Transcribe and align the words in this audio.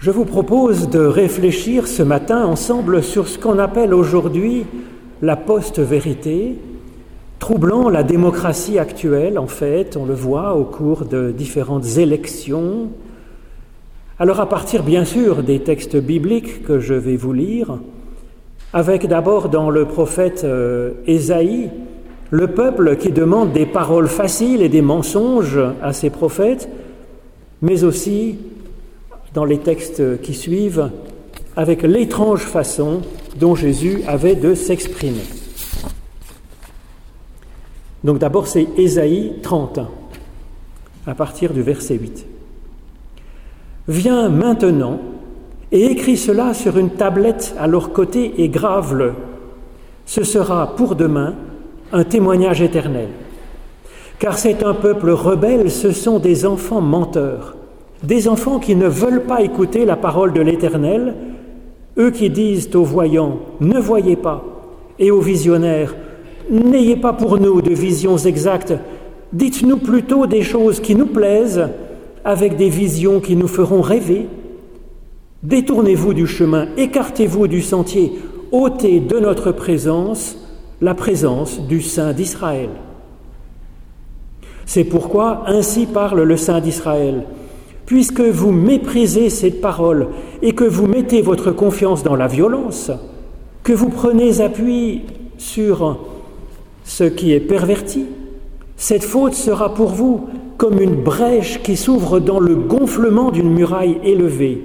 Je 0.00 0.10
vous 0.10 0.24
propose 0.24 0.88
de 0.88 1.00
réfléchir 1.00 1.86
ce 1.86 2.02
matin 2.02 2.46
ensemble 2.46 3.02
sur 3.02 3.28
ce 3.28 3.38
qu'on 3.38 3.58
appelle 3.58 3.92
aujourd'hui 3.92 4.64
la 5.20 5.36
post-vérité, 5.36 6.56
troublant 7.38 7.90
la 7.90 8.02
démocratie 8.02 8.78
actuelle, 8.78 9.38
en 9.38 9.46
fait, 9.46 9.98
on 9.98 10.06
le 10.06 10.14
voit 10.14 10.54
au 10.54 10.64
cours 10.64 11.04
de 11.04 11.32
différentes 11.32 11.98
élections. 11.98 12.88
Alors 14.18 14.40
à 14.40 14.48
partir 14.48 14.84
bien 14.84 15.04
sûr 15.04 15.42
des 15.42 15.58
textes 15.58 15.98
bibliques 15.98 16.62
que 16.62 16.80
je 16.80 16.94
vais 16.94 17.16
vous 17.16 17.34
lire, 17.34 17.78
avec 18.72 19.06
d'abord 19.06 19.50
dans 19.50 19.68
le 19.68 19.84
prophète 19.84 20.44
euh, 20.44 20.92
Ésaïe, 21.06 21.68
le 22.30 22.46
peuple 22.46 22.96
qui 22.96 23.12
demande 23.12 23.52
des 23.52 23.66
paroles 23.66 24.08
faciles 24.08 24.62
et 24.62 24.70
des 24.70 24.80
mensonges 24.80 25.60
à 25.82 25.92
ses 25.92 26.08
prophètes, 26.08 26.70
mais 27.60 27.84
aussi 27.84 28.38
dans 29.34 29.44
les 29.44 29.58
textes 29.58 30.20
qui 30.22 30.34
suivent 30.34 30.90
avec 31.56 31.82
l'étrange 31.82 32.42
façon 32.42 33.02
dont 33.38 33.54
Jésus 33.54 34.02
avait 34.06 34.34
de 34.34 34.54
s'exprimer. 34.54 35.24
Donc 38.02 38.18
d'abord 38.18 38.46
c'est 38.46 38.66
Ésaïe 38.76 39.34
30, 39.42 39.80
à 41.06 41.14
partir 41.14 41.52
du 41.52 41.62
verset 41.62 41.94
8. 41.94 42.26
Viens 43.88 44.28
maintenant 44.28 45.00
et 45.72 45.86
écris 45.86 46.16
cela 46.16 46.54
sur 46.54 46.78
une 46.78 46.90
tablette 46.90 47.54
à 47.58 47.66
leur 47.66 47.92
côté 47.92 48.42
et 48.42 48.48
grave-le. 48.48 49.14
Ce 50.06 50.24
sera 50.24 50.74
pour 50.74 50.96
demain 50.96 51.34
un 51.92 52.04
témoignage 52.04 52.62
éternel. 52.62 53.08
Car 54.18 54.38
c'est 54.38 54.62
un 54.64 54.74
peuple 54.74 55.10
rebelle, 55.10 55.70
ce 55.70 55.92
sont 55.92 56.18
des 56.18 56.44
enfants 56.46 56.80
menteurs. 56.80 57.56
Des 58.02 58.28
enfants 58.28 58.58
qui 58.58 58.74
ne 58.74 58.86
veulent 58.86 59.24
pas 59.24 59.42
écouter 59.42 59.84
la 59.84 59.96
parole 59.96 60.32
de 60.32 60.40
l'Éternel, 60.40 61.14
eux 61.98 62.10
qui 62.10 62.30
disent 62.30 62.74
aux 62.74 62.84
voyants, 62.84 63.40
ne 63.60 63.78
voyez 63.78 64.16
pas, 64.16 64.42
et 64.98 65.10
aux 65.10 65.20
visionnaires, 65.20 65.94
n'ayez 66.50 66.96
pas 66.96 67.12
pour 67.12 67.38
nous 67.38 67.60
de 67.60 67.74
visions 67.74 68.16
exactes, 68.16 68.74
dites-nous 69.32 69.76
plutôt 69.76 70.26
des 70.26 70.42
choses 70.42 70.80
qui 70.80 70.94
nous 70.94 71.06
plaisent, 71.06 71.68
avec 72.24 72.56
des 72.56 72.68
visions 72.68 73.20
qui 73.20 73.36
nous 73.36 73.48
feront 73.48 73.82
rêver. 73.82 74.26
Détournez-vous 75.42 76.14
du 76.14 76.26
chemin, 76.26 76.68
écartez-vous 76.76 77.48
du 77.48 77.62
sentier, 77.62 78.12
ôtez 78.52 79.00
de 79.00 79.18
notre 79.18 79.52
présence 79.52 80.36
la 80.80 80.94
présence 80.94 81.60
du 81.60 81.82
Saint 81.82 82.12
d'Israël. 82.12 82.70
C'est 84.64 84.84
pourquoi 84.84 85.42
ainsi 85.46 85.86
parle 85.86 86.22
le 86.22 86.36
Saint 86.36 86.60
d'Israël 86.60 87.24
puisque 87.90 88.20
vous 88.20 88.52
méprisez 88.52 89.30
cette 89.30 89.60
parole 89.60 90.10
et 90.42 90.52
que 90.52 90.62
vous 90.62 90.86
mettez 90.86 91.22
votre 91.22 91.50
confiance 91.50 92.04
dans 92.04 92.14
la 92.14 92.28
violence, 92.28 92.92
que 93.64 93.72
vous 93.72 93.88
prenez 93.88 94.40
appui 94.40 95.00
sur 95.38 95.98
ce 96.84 97.02
qui 97.02 97.32
est 97.32 97.40
perverti, 97.40 98.04
cette 98.76 99.02
faute 99.02 99.34
sera 99.34 99.74
pour 99.74 99.88
vous 99.88 100.28
comme 100.56 100.80
une 100.80 101.02
brèche 101.02 101.64
qui 101.64 101.76
s'ouvre 101.76 102.20
dans 102.20 102.38
le 102.38 102.54
gonflement 102.54 103.32
d'une 103.32 103.52
muraille 103.52 103.98
élevée. 104.04 104.62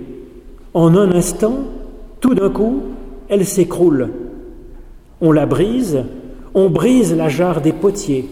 En 0.75 0.95
un 0.95 1.11
instant, 1.11 1.55
tout 2.19 2.35
d'un 2.35 2.51
coup, 2.51 2.83
elle 3.27 3.47
s'écroule. 3.47 4.09
On 5.19 5.31
la 5.31 5.47
brise, 5.47 6.03
on 6.53 6.69
brise 6.69 7.15
la 7.15 7.29
jarre 7.29 7.61
des 7.61 7.73
potiers, 7.73 8.29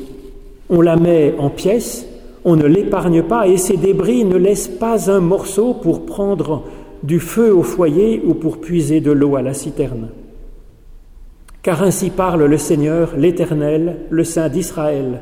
on 0.70 0.82
la 0.82 0.98
met 0.98 1.34
en 1.40 1.50
pièces 1.50 2.06
on 2.46 2.56
ne 2.56 2.66
l'épargne 2.66 3.24
pas 3.24 3.48
et 3.48 3.58
ces 3.58 3.78
débris 3.78 4.26
ne 4.26 4.38
laissent 4.38 4.68
pas 4.68 5.10
un 5.10 5.20
morceau 5.20 5.74
pour 5.74 6.06
prendre 6.06 6.64
du 7.02 7.20
feu 7.20 7.54
au 7.56 7.64
foyer 7.64 8.22
ou 8.26 8.34
pour 8.34 8.60
puiser 8.60 9.02
de 9.02 9.12
l'eau 9.12 9.36
à 9.36 9.42
la 9.42 9.54
citerne. 9.54 10.10
Car 11.62 11.84
ainsi 11.84 12.10
parle 12.10 12.44
le 12.44 12.58
Seigneur, 12.58 13.14
l'Éternel, 13.18 14.02
le 14.10 14.24
Saint 14.26 14.50
d'Israël. 14.50 15.22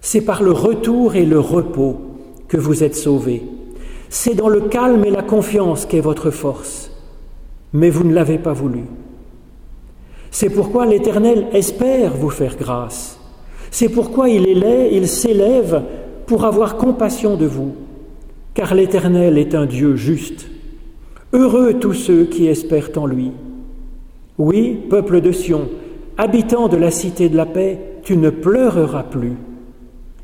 C'est 0.00 0.22
par 0.22 0.42
le 0.42 0.52
retour 0.52 1.14
et 1.16 1.26
le 1.26 1.38
repos 1.38 1.96
que 2.48 2.56
vous 2.56 2.82
êtes 2.82 2.96
sauvés. 2.96 3.42
C'est 4.08 4.34
dans 4.34 4.48
le 4.48 4.62
calme 4.62 5.04
et 5.04 5.10
la 5.10 5.22
confiance 5.22 5.84
qu'est 5.84 6.00
votre 6.00 6.30
force. 6.30 6.90
Mais 7.72 7.90
vous 7.90 8.04
ne 8.04 8.14
l'avez 8.14 8.38
pas 8.38 8.54
voulu. 8.54 8.84
C'est 10.30 10.50
pourquoi 10.50 10.86
l'Éternel 10.86 11.48
espère 11.52 12.14
vous 12.14 12.30
faire 12.30 12.56
grâce. 12.56 13.18
C'est 13.70 13.88
pourquoi 13.88 14.28
il 14.28 14.64
est 14.64 14.94
il 14.94 15.08
s'élève 15.08 15.82
pour 16.26 16.44
avoir 16.44 16.76
compassion 16.76 17.36
de 17.36 17.46
vous, 17.46 17.74
car 18.54 18.74
l'Éternel 18.74 19.38
est 19.38 19.54
un 19.54 19.66
Dieu 19.66 19.96
juste. 19.96 20.48
Heureux 21.32 21.74
tous 21.74 21.94
ceux 21.94 22.24
qui 22.24 22.46
espèrent 22.46 22.90
en 22.96 23.06
lui. 23.06 23.32
Oui, 24.38 24.78
peuple 24.90 25.20
de 25.20 25.32
Sion, 25.32 25.68
habitant 26.18 26.68
de 26.68 26.76
la 26.76 26.90
cité 26.90 27.28
de 27.28 27.36
la 27.36 27.46
paix, 27.46 27.78
tu 28.02 28.16
ne 28.16 28.30
pleureras 28.30 29.04
plus. 29.04 29.36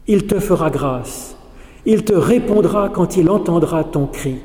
Il 0.07 0.27
te 0.27 0.39
fera 0.39 0.71
grâce. 0.71 1.37
Il 1.87 2.05
te 2.05 2.13
répondra 2.13 2.89
quand 2.89 3.17
il 3.17 3.31
entendra 3.31 3.85
ton 3.85 4.07
cri. 4.07 4.37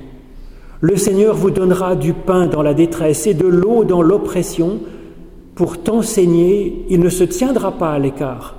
Le 0.81 0.95
Seigneur 0.95 1.35
vous 1.35 1.51
donnera 1.51 1.95
du 1.95 2.13
pain 2.13 2.45
dans 2.45 2.61
la 2.61 2.73
détresse 2.73 3.25
et 3.25 3.33
de 3.33 3.47
l'eau 3.47 3.83
dans 3.83 4.01
l'oppression. 4.01 4.79
Pour 5.55 5.81
t'enseigner, 5.81 6.85
il 6.89 6.99
ne 6.99 7.09
se 7.09 7.23
tiendra 7.23 7.71
pas 7.71 7.93
à 7.93 7.99
l'écart. 7.99 8.55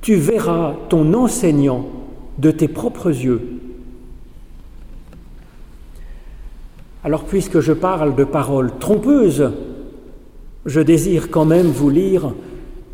Tu 0.00 0.14
verras 0.16 0.74
ton 0.88 1.12
enseignant 1.14 1.86
de 2.38 2.50
tes 2.50 2.68
propres 2.68 3.08
yeux. 3.08 3.40
Alors 7.04 7.24
puisque 7.24 7.60
je 7.60 7.72
parle 7.72 8.14
de 8.14 8.24
paroles 8.24 8.72
trompeuses, 8.78 9.52
je 10.64 10.80
désire 10.80 11.30
quand 11.30 11.44
même 11.44 11.66
vous 11.66 11.90
lire 11.90 12.32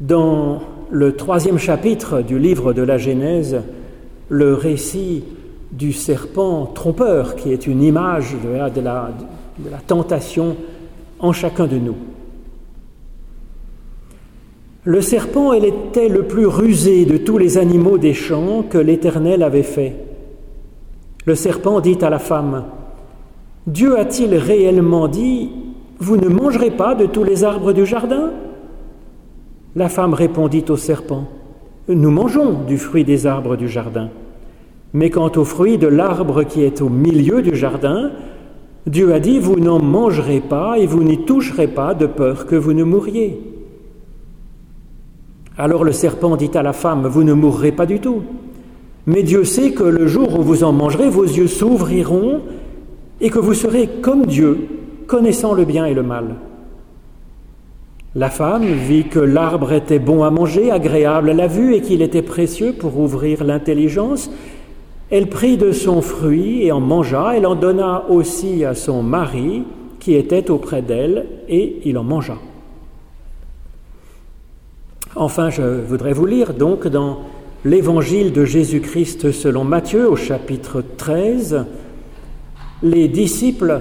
dans 0.01 0.63
le 0.91 1.15
troisième 1.15 1.59
chapitre 1.59 2.21
du 2.21 2.39
livre 2.39 2.73
de 2.73 2.83
la 2.83 2.99
Genèse 2.99 3.63
le 4.29 4.55
récit 4.55 5.25
du 5.73 5.93
serpent 5.93 6.67
trompeur, 6.67 7.37
qui 7.37 7.53
est 7.53 7.67
une 7.67 7.83
image 7.83 8.35
de 8.43 8.81
la, 8.81 9.11
tentation 9.87 10.57
en 11.21 11.33
chacun 11.33 11.67
de 11.67 11.77
nous. 11.77 11.97
Le 14.91 15.03
serpent, 15.03 15.53
était 15.53 16.09
le 16.09 16.25
plus 16.25 16.49
rusé 16.49 17.05
de 17.05 17.17
tous 17.17 17.39
les 17.39 17.59
animaux 17.59 17.97
des 17.97 18.13
champs 18.13 18.65
que 18.69 18.77
l'Éternel 18.77 19.45
avait 19.45 19.63
fait. 19.63 19.95
Le 21.27 21.37
serpent 21.37 21.81
dit 21.81 21.99
à 22.01 22.11
la 22.11 22.19
femme, 22.19 22.65
Dieu 23.69 23.97
a-t-il 23.97 24.35
réellement 24.35 25.07
dit, 25.07 25.49
Vous 26.01 26.17
ne 26.17 26.29
mangerez 26.29 26.73
pas 26.73 26.97
de 26.97 27.07
tous 27.07 27.23
les 27.23 27.45
arbres 27.45 27.73
du 27.73 27.87
jardin? 27.87 28.33
La 29.77 29.89
femme 29.89 30.13
répondit 30.13 30.65
au 30.69 30.77
serpent, 30.77 31.29
Nous 31.87 32.11
mangeons 32.11 32.65
du 32.67 32.77
fruit 32.77 33.05
des 33.05 33.29
arbres 33.29 33.55
du 33.55 33.69
jardin. 33.69 34.09
Mais 34.93 35.09
quant 35.09 35.31
au 35.37 35.45
fruit 35.45 35.79
de 35.79 35.87
l'arbre 35.87 36.43
qui 36.43 36.65
est 36.65 36.83
au 36.83 36.89
milieu 36.89 37.43
du 37.43 37.55
jardin, 37.55 38.11
Dieu 38.89 39.15
a 39.15 39.21
dit, 39.21 39.39
Vous 39.39 39.61
n'en 39.61 39.81
mangerez 39.81 40.41
pas 40.41 40.81
et 40.81 40.87
vous 40.87 41.05
n'y 41.05 41.25
toucherez 41.25 41.69
pas 41.69 41.95
de 41.95 42.07
peur 42.07 42.47
que 42.47 42.57
vous 42.57 42.73
ne 42.73 42.83
mouriez. 42.83 43.60
Alors 45.61 45.85
le 45.85 45.93
serpent 45.93 46.37
dit 46.37 46.51
à 46.55 46.63
la 46.63 46.73
femme, 46.73 47.07
Vous 47.07 47.23
ne 47.23 47.35
mourrez 47.35 47.71
pas 47.71 47.85
du 47.85 48.01
tout. 48.01 48.23
Mais 49.05 49.23
Dieu 49.23 49.45
sait 49.45 49.73
que 49.73 49.83
le 49.83 50.07
jour 50.07 50.39
où 50.39 50.43
vous 50.43 50.65
en 50.65 50.73
mangerez, 50.73 51.11
vos 51.11 51.25
yeux 51.25 51.49
s'ouvriront 51.49 52.41
et 53.21 53.29
que 53.29 53.39
vous 53.39 53.53
serez 53.53 53.87
comme 54.01 54.25
Dieu, 54.25 54.69
connaissant 55.07 55.53
le 55.53 55.67
bien 55.67 55.85
et 55.85 55.93
le 55.93 56.03
mal. 56.03 56.37
La 58.15 58.31
femme 58.31 58.65
vit 58.65 59.05
que 59.05 59.19
l'arbre 59.19 59.73
était 59.73 59.99
bon 59.99 60.25
à 60.25 60.31
manger, 60.31 60.71
agréable 60.71 61.29
à 61.29 61.35
la 61.35 61.47
vue 61.47 61.75
et 61.75 61.83
qu'il 61.83 62.01
était 62.01 62.23
précieux 62.23 62.73
pour 62.73 62.99
ouvrir 62.99 63.45
l'intelligence. 63.45 64.31
Elle 65.11 65.29
prit 65.29 65.59
de 65.59 65.73
son 65.73 66.01
fruit 66.01 66.65
et 66.65 66.73
en 66.73 66.81
mangea. 66.81 67.33
Elle 67.37 67.47
en 67.47 67.55
donna 67.55 68.05
aussi 68.09 68.65
à 68.65 68.75
son 68.75 69.03
mari 69.03 69.65
qui 69.99 70.15
était 70.15 70.51
auprès 70.51 70.81
d'elle 70.81 71.27
et 71.51 71.81
il 71.85 71.99
en 71.99 72.05
mangea. 72.05 72.39
Enfin, 75.17 75.51
je 75.51 75.63
voudrais 75.63 76.13
vous 76.13 76.27
lire 76.27 76.55
donc 76.55 76.87
dans 76.87 77.23
l'évangile 77.65 78.33
de 78.33 78.45
Jésus-Christ 78.45 79.33
selon 79.33 79.65
Matthieu 79.65 80.09
au 80.09 80.15
chapitre 80.15 80.85
13, 80.97 81.67
les 82.85 83.09
disciples 83.09 83.81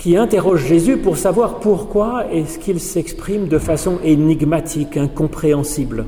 qui 0.00 0.16
interrogent 0.16 0.66
Jésus 0.66 0.96
pour 0.96 1.16
savoir 1.16 1.60
pourquoi 1.60 2.24
est-ce 2.32 2.58
qu'il 2.58 2.80
s'exprime 2.80 3.46
de 3.46 3.58
façon 3.58 4.00
énigmatique, 4.02 4.96
incompréhensible. 4.96 6.06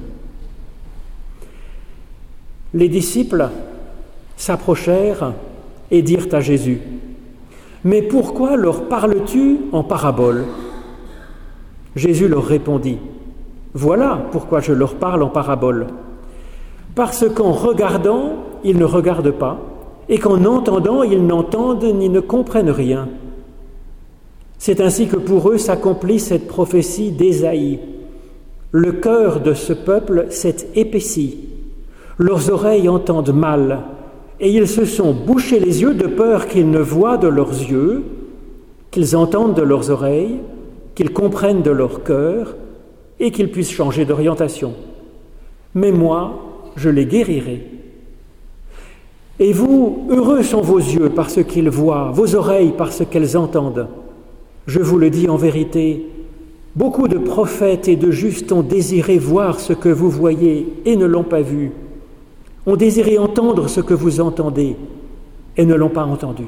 Les 2.74 2.88
disciples 2.88 3.50
s'approchèrent 4.36 5.32
et 5.92 6.02
dirent 6.02 6.32
à 6.32 6.40
Jésus, 6.40 6.80
Mais 7.84 8.02
pourquoi 8.02 8.56
leur 8.56 8.88
parles-tu 8.88 9.58
en 9.70 9.84
parabole? 9.84 10.44
Jésus 11.94 12.26
leur 12.26 12.44
répondit, 12.44 12.98
voilà 13.74 14.26
pourquoi 14.32 14.60
je 14.60 14.72
leur 14.72 14.94
parle 14.94 15.22
en 15.22 15.28
parabole. 15.28 15.86
Parce 16.94 17.24
qu'en 17.28 17.52
regardant, 17.52 18.32
ils 18.64 18.76
ne 18.76 18.84
regardent 18.84 19.30
pas, 19.30 19.58
et 20.08 20.18
qu'en 20.18 20.44
entendant, 20.44 21.02
ils 21.02 21.24
n'entendent 21.24 21.84
ni 21.84 22.08
ne 22.08 22.20
comprennent 22.20 22.70
rien. 22.70 23.08
C'est 24.58 24.80
ainsi 24.80 25.06
que 25.06 25.16
pour 25.16 25.50
eux 25.50 25.58
s'accomplit 25.58 26.18
cette 26.18 26.48
prophétie 26.48 27.12
d'Ésaïe. 27.12 27.78
Le 28.72 28.92
cœur 28.92 29.40
de 29.40 29.54
ce 29.54 29.72
peuple 29.72 30.26
s'est 30.30 30.68
épaissi, 30.74 31.38
leurs 32.18 32.50
oreilles 32.50 32.88
entendent 32.88 33.34
mal, 33.34 33.80
et 34.40 34.50
ils 34.50 34.68
se 34.68 34.84
sont 34.84 35.12
bouchés 35.12 35.60
les 35.60 35.82
yeux 35.82 35.94
de 35.94 36.06
peur 36.06 36.46
qu'ils 36.46 36.70
ne 36.70 36.78
voient 36.78 37.18
de 37.18 37.28
leurs 37.28 37.50
yeux, 37.50 38.02
qu'ils 38.90 39.16
entendent 39.16 39.54
de 39.54 39.62
leurs 39.62 39.90
oreilles, 39.90 40.38
qu'ils 40.94 41.12
comprennent 41.12 41.62
de 41.62 41.70
leur 41.70 42.02
cœur, 42.02 42.56
et 43.20 43.30
qu'ils 43.30 43.50
puissent 43.50 43.70
changer 43.70 44.04
d'orientation. 44.04 44.74
Mais 45.74 45.92
moi, 45.92 46.72
je 46.74 46.88
les 46.88 47.06
guérirai. 47.06 47.66
Et 49.38 49.52
vous, 49.52 50.06
heureux 50.10 50.42
sont 50.42 50.62
vos 50.62 50.78
yeux 50.78 51.10
parce 51.10 51.42
qu'ils 51.44 51.70
voient, 51.70 52.10
vos 52.12 52.34
oreilles 52.34 52.74
parce 52.76 53.04
qu'elles 53.08 53.36
entendent. 53.36 53.88
Je 54.66 54.80
vous 54.80 54.98
le 54.98 55.10
dis 55.10 55.28
en 55.28 55.36
vérité, 55.36 56.06
beaucoup 56.76 57.08
de 57.08 57.18
prophètes 57.18 57.88
et 57.88 57.96
de 57.96 58.10
justes 58.10 58.52
ont 58.52 58.62
désiré 58.62 59.18
voir 59.18 59.60
ce 59.60 59.72
que 59.72 59.88
vous 59.88 60.10
voyez 60.10 60.66
et 60.84 60.96
ne 60.96 61.06
l'ont 61.06 61.24
pas 61.24 61.40
vu, 61.40 61.72
ont 62.66 62.76
désiré 62.76 63.18
entendre 63.18 63.68
ce 63.68 63.80
que 63.80 63.94
vous 63.94 64.20
entendez 64.20 64.76
et 65.56 65.64
ne 65.64 65.74
l'ont 65.74 65.88
pas 65.88 66.04
entendu. 66.04 66.44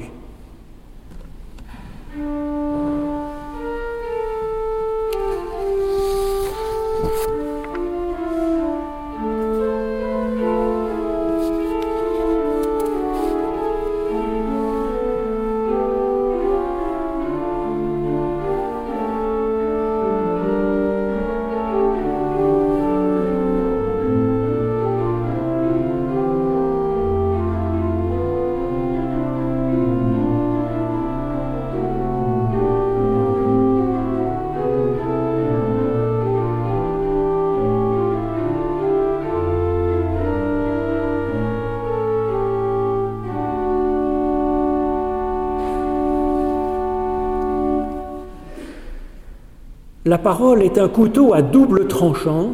La 50.05 50.17
parole 50.17 50.63
est 50.63 50.77
un 50.77 50.89
couteau 50.89 51.33
à 51.33 51.41
double 51.41 51.87
tranchant, 51.87 52.49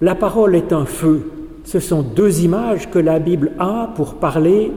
la 0.00 0.16
parole 0.16 0.56
est 0.56 0.72
un 0.72 0.84
feu. 0.84 1.30
Ce 1.62 1.78
sont 1.78 2.02
deux 2.02 2.40
images 2.40 2.90
que 2.90 2.98
la 2.98 3.20
Bible 3.20 3.52
a 3.60 3.92
pour 3.94 4.14
parler, 4.14 4.72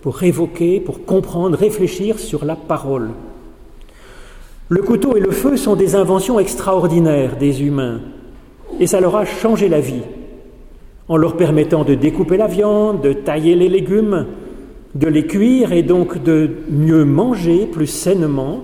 pour 0.00 0.22
évoquer, 0.22 0.80
pour 0.80 1.04
comprendre, 1.04 1.58
réfléchir 1.58 2.18
sur 2.18 2.46
la 2.46 2.56
parole. 2.56 3.10
Le 4.70 4.80
couteau 4.80 5.14
et 5.14 5.20
le 5.20 5.30
feu 5.30 5.58
sont 5.58 5.76
des 5.76 5.94
inventions 5.94 6.40
extraordinaires 6.40 7.36
des 7.36 7.64
humains, 7.64 8.00
et 8.78 8.86
ça 8.86 9.00
leur 9.00 9.16
a 9.16 9.26
changé 9.26 9.68
la 9.68 9.80
vie, 9.80 10.04
en 11.06 11.18
leur 11.18 11.36
permettant 11.36 11.84
de 11.84 11.94
découper 11.94 12.38
la 12.38 12.46
viande, 12.46 13.02
de 13.02 13.12
tailler 13.12 13.56
les 13.56 13.68
légumes, 13.68 14.26
de 14.94 15.06
les 15.08 15.26
cuire 15.26 15.72
et 15.72 15.82
donc 15.82 16.22
de 16.22 16.48
mieux 16.70 17.04
manger 17.04 17.66
plus 17.66 17.88
sainement, 17.88 18.62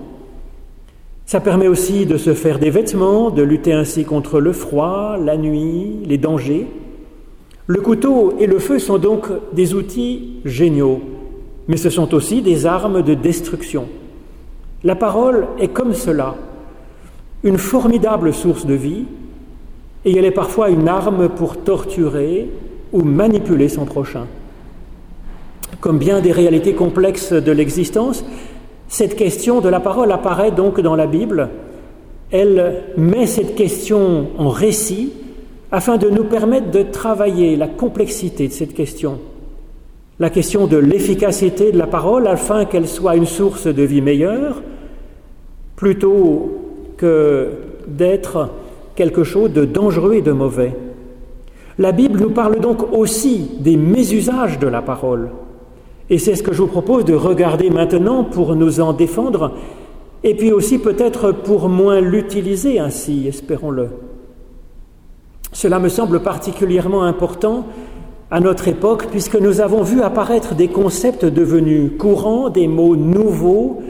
ça 1.27 1.41
permet 1.41 1.67
aussi 1.67 2.05
de 2.05 2.15
se 2.17 2.33
faire 2.33 2.57
des 2.57 2.69
vêtements, 2.69 3.29
de 3.31 3.43
lutter 3.43 3.73
ainsi 3.73 4.05
contre 4.05 4.39
le 4.39 4.53
froid, 4.53 5.17
la 5.21 5.35
nuit, 5.35 5.99
les 6.05 6.17
dangers. 6.17 6.67
Le 7.67 7.81
couteau 7.81 8.35
et 8.39 8.47
le 8.47 8.59
feu 8.59 8.79
sont 8.79 8.97
donc 8.97 9.27
des 9.51 9.73
outils 9.73 10.39
géniaux, 10.45 11.01
mais 11.67 11.75
ce 11.75 11.89
sont 11.89 12.13
aussi 12.13 12.41
des 12.41 12.65
armes 12.65 13.01
de 13.01 13.13
destruction. 13.13 13.89
La 14.85 14.95
parole 14.95 15.47
est 15.59 15.67
comme 15.67 15.93
cela, 15.93 16.35
une 17.43 17.57
formidable 17.57 18.33
source 18.33 18.65
de 18.65 18.75
vie, 18.75 19.03
et 20.05 20.17
elle 20.17 20.23
est 20.23 20.31
parfois 20.31 20.69
une 20.69 20.87
arme 20.87 21.27
pour 21.27 21.57
torturer 21.57 22.49
ou 22.93 23.01
manipuler 23.01 23.67
son 23.67 23.83
prochain. 23.83 24.27
Comme 25.81 25.97
bien 25.97 26.21
des 26.21 26.31
réalités 26.31 26.73
complexes 26.73 27.33
de 27.33 27.51
l'existence, 27.51 28.23
cette 28.87 29.15
question 29.15 29.61
de 29.61 29.69
la 29.69 29.79
parole 29.79 30.11
apparaît 30.11 30.51
donc 30.51 30.79
dans 30.81 30.95
la 30.95 31.07
Bible. 31.07 31.49
Elle 32.31 32.83
met 32.97 33.27
cette 33.27 33.55
question 33.55 34.27
en 34.37 34.49
récit 34.49 35.13
afin 35.71 35.97
de 35.97 36.09
nous 36.09 36.23
permettre 36.23 36.71
de 36.71 36.83
travailler 36.83 37.55
la 37.55 37.67
complexité 37.67 38.47
de 38.47 38.53
cette 38.53 38.73
question, 38.73 39.19
la 40.19 40.29
question 40.29 40.67
de 40.67 40.77
l'efficacité 40.77 41.71
de 41.71 41.77
la 41.77 41.87
parole 41.87 42.27
afin 42.27 42.65
qu'elle 42.65 42.87
soit 42.87 43.15
une 43.15 43.25
source 43.25 43.67
de 43.67 43.83
vie 43.83 44.01
meilleure, 44.01 44.61
plutôt 45.75 46.57
que 46.97 47.49
d'être 47.87 48.49
quelque 48.95 49.23
chose 49.23 49.51
de 49.51 49.65
dangereux 49.65 50.15
et 50.15 50.21
de 50.21 50.31
mauvais. 50.31 50.73
La 51.77 51.91
Bible 51.91 52.19
nous 52.19 52.31
parle 52.31 52.59
donc 52.59 52.91
aussi 52.91 53.51
des 53.59 53.77
mésusages 53.77 54.57
de 54.57 54.67
la 54.67 54.81
parole. 54.81 55.29
Et 56.09 56.17
c'est 56.17 56.35
ce 56.35 56.43
que 56.43 56.53
je 56.53 56.61
vous 56.61 56.67
propose 56.67 57.05
de 57.05 57.13
regarder 57.13 57.69
maintenant 57.69 58.23
pour 58.23 58.55
nous 58.55 58.79
en 58.79 58.93
défendre, 58.93 59.53
et 60.23 60.35
puis 60.35 60.51
aussi 60.51 60.79
peut-être 60.79 61.31
pour 61.31 61.69
moins 61.69 62.01
l'utiliser 62.01 62.79
ainsi, 62.79 63.27
espérons-le. 63.27 63.89
Cela 65.51 65.79
me 65.79 65.89
semble 65.89 66.21
particulièrement 66.21 67.03
important 67.03 67.65
à 68.29 68.39
notre 68.39 68.67
époque, 68.67 69.07
puisque 69.09 69.35
nous 69.35 69.61
avons 69.61 69.83
vu 69.83 70.01
apparaître 70.01 70.53
des 70.53 70.67
concepts 70.67 71.25
devenus 71.25 71.91
courants, 71.97 72.49
des 72.49 72.67
mots 72.67 72.95
nouveaux, 72.95 73.81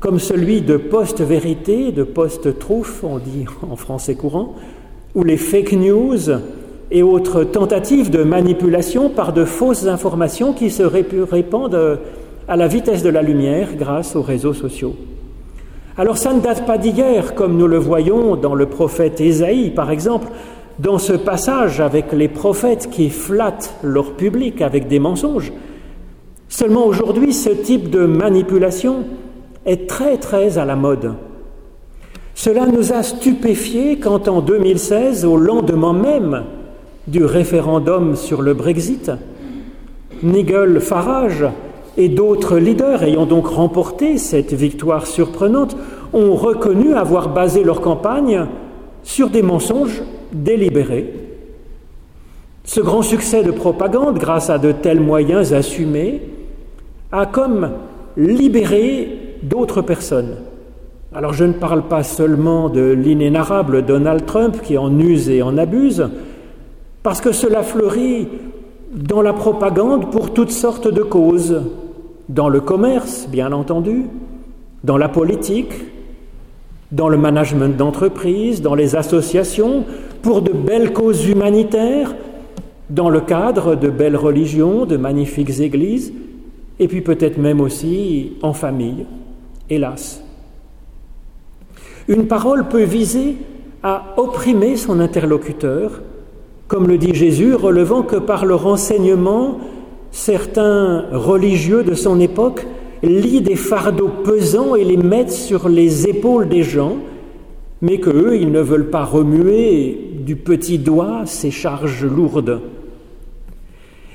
comme 0.00 0.18
celui 0.18 0.62
de 0.62 0.76
post-vérité, 0.76 1.92
de 1.92 2.02
post-trouf, 2.02 3.02
on 3.02 3.18
dit 3.18 3.44
en 3.70 3.76
français 3.76 4.14
courant, 4.14 4.54
ou 5.14 5.24
les 5.24 5.36
fake 5.36 5.72
news, 5.72 6.30
et 6.90 7.02
autres 7.02 7.44
tentatives 7.44 8.10
de 8.10 8.22
manipulation 8.22 9.08
par 9.08 9.32
de 9.32 9.44
fausses 9.44 9.86
informations 9.86 10.52
qui 10.52 10.70
se 10.70 10.82
répandent 10.82 11.98
à 12.48 12.56
la 12.56 12.68
vitesse 12.68 13.02
de 13.02 13.08
la 13.08 13.22
lumière 13.22 13.70
grâce 13.76 14.14
aux 14.14 14.22
réseaux 14.22 14.54
sociaux. 14.54 14.94
Alors 15.98 16.18
ça 16.18 16.32
ne 16.32 16.40
date 16.40 16.66
pas 16.66 16.78
d'hier, 16.78 17.34
comme 17.34 17.56
nous 17.56 17.66
le 17.66 17.78
voyons 17.78 18.36
dans 18.36 18.54
le 18.54 18.66
prophète 18.66 19.20
Ésaïe, 19.20 19.70
par 19.70 19.90
exemple, 19.90 20.28
dans 20.78 20.98
ce 20.98 21.14
passage 21.14 21.80
avec 21.80 22.12
les 22.12 22.28
prophètes 22.28 22.90
qui 22.90 23.08
flattent 23.08 23.74
leur 23.82 24.12
public 24.12 24.60
avec 24.60 24.88
des 24.88 24.98
mensonges. 24.98 25.52
Seulement 26.48 26.86
aujourd'hui, 26.86 27.32
ce 27.32 27.50
type 27.50 27.90
de 27.90 28.04
manipulation 28.04 29.04
est 29.64 29.88
très 29.88 30.18
très 30.18 30.58
à 30.58 30.64
la 30.64 30.76
mode. 30.76 31.14
Cela 32.34 32.66
nous 32.66 32.92
a 32.92 33.02
stupéfiés 33.02 33.98
quand 33.98 34.28
en 34.28 34.42
2016, 34.42 35.24
au 35.24 35.38
lendemain 35.38 35.94
même 35.94 36.44
du 37.06 37.24
référendum 37.24 38.16
sur 38.16 38.42
le 38.42 38.54
Brexit, 38.54 39.10
Nigel 40.22 40.80
Farage 40.80 41.46
et 41.96 42.08
d'autres 42.08 42.58
leaders 42.58 43.02
ayant 43.02 43.26
donc 43.26 43.46
remporté 43.46 44.18
cette 44.18 44.52
victoire 44.52 45.06
surprenante 45.06 45.76
ont 46.12 46.34
reconnu 46.34 46.94
avoir 46.94 47.32
basé 47.32 47.64
leur 47.64 47.80
campagne 47.80 48.46
sur 49.02 49.30
des 49.30 49.42
mensonges 49.42 50.02
délibérés. 50.32 51.12
Ce 52.64 52.80
grand 52.80 53.02
succès 53.02 53.44
de 53.44 53.52
propagande, 53.52 54.18
grâce 54.18 54.50
à 54.50 54.58
de 54.58 54.72
tels 54.72 55.00
moyens 55.00 55.52
assumés, 55.52 56.20
a 57.12 57.24
comme 57.24 57.70
libéré 58.16 59.38
d'autres 59.42 59.82
personnes. 59.82 60.36
Alors 61.14 61.32
je 61.32 61.44
ne 61.44 61.52
parle 61.52 61.82
pas 61.82 62.02
seulement 62.02 62.68
de 62.68 62.90
l'inénarrable 62.90 63.82
Donald 63.82 64.26
Trump 64.26 64.60
qui 64.62 64.76
en 64.76 64.98
use 64.98 65.30
et 65.30 65.42
en 65.42 65.56
abuse, 65.56 66.08
parce 67.06 67.20
que 67.20 67.30
cela 67.30 67.62
fleurit 67.62 68.26
dans 68.92 69.22
la 69.22 69.32
propagande 69.32 70.10
pour 70.10 70.34
toutes 70.34 70.50
sortes 70.50 70.92
de 70.92 71.04
causes, 71.04 71.62
dans 72.28 72.48
le 72.48 72.60
commerce, 72.60 73.28
bien 73.30 73.52
entendu, 73.52 74.06
dans 74.82 74.96
la 74.96 75.08
politique, 75.08 75.72
dans 76.90 77.08
le 77.08 77.16
management 77.16 77.76
d'entreprise, 77.76 78.60
dans 78.60 78.74
les 78.74 78.96
associations, 78.96 79.84
pour 80.20 80.42
de 80.42 80.50
belles 80.50 80.92
causes 80.92 81.28
humanitaires, 81.28 82.16
dans 82.90 83.08
le 83.08 83.20
cadre 83.20 83.76
de 83.76 83.88
belles 83.88 84.16
religions, 84.16 84.84
de 84.84 84.96
magnifiques 84.96 85.60
églises, 85.60 86.12
et 86.80 86.88
puis 86.88 87.02
peut-être 87.02 87.38
même 87.38 87.60
aussi 87.60 88.32
en 88.42 88.52
famille, 88.52 89.06
hélas. 89.70 90.24
Une 92.08 92.26
parole 92.26 92.66
peut 92.66 92.82
viser 92.82 93.36
à 93.84 94.14
opprimer 94.16 94.74
son 94.76 94.98
interlocuteur, 94.98 96.02
comme 96.68 96.88
le 96.88 96.98
dit 96.98 97.14
Jésus, 97.14 97.54
relevant 97.54 98.02
que 98.02 98.16
par 98.16 98.44
le 98.44 98.54
renseignement 98.54 99.58
certains 100.10 101.04
religieux 101.12 101.82
de 101.82 101.94
son 101.94 102.18
époque 102.20 102.66
lient 103.02 103.42
des 103.42 103.56
fardeaux 103.56 104.10
pesants 104.24 104.74
et 104.74 104.84
les 104.84 104.96
mettent 104.96 105.30
sur 105.30 105.68
les 105.68 106.08
épaules 106.08 106.48
des 106.48 106.62
gens, 106.62 106.96
mais 107.82 107.98
qu'eux, 107.98 108.36
ils 108.40 108.50
ne 108.50 108.60
veulent 108.60 108.90
pas 108.90 109.04
remuer 109.04 109.98
du 110.24 110.36
petit 110.36 110.78
doigt 110.78 111.22
ces 111.26 111.50
charges 111.50 112.04
lourdes. 112.04 112.60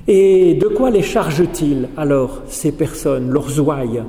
Et 0.08 0.56
de 0.56 0.68
quoi 0.68 0.90
les 0.90 1.04
chargent-ils 1.04 1.88
alors, 1.96 2.42
ces 2.48 2.72
personnes, 2.72 3.30
leurs 3.30 3.60
ouailles? 3.60 4.02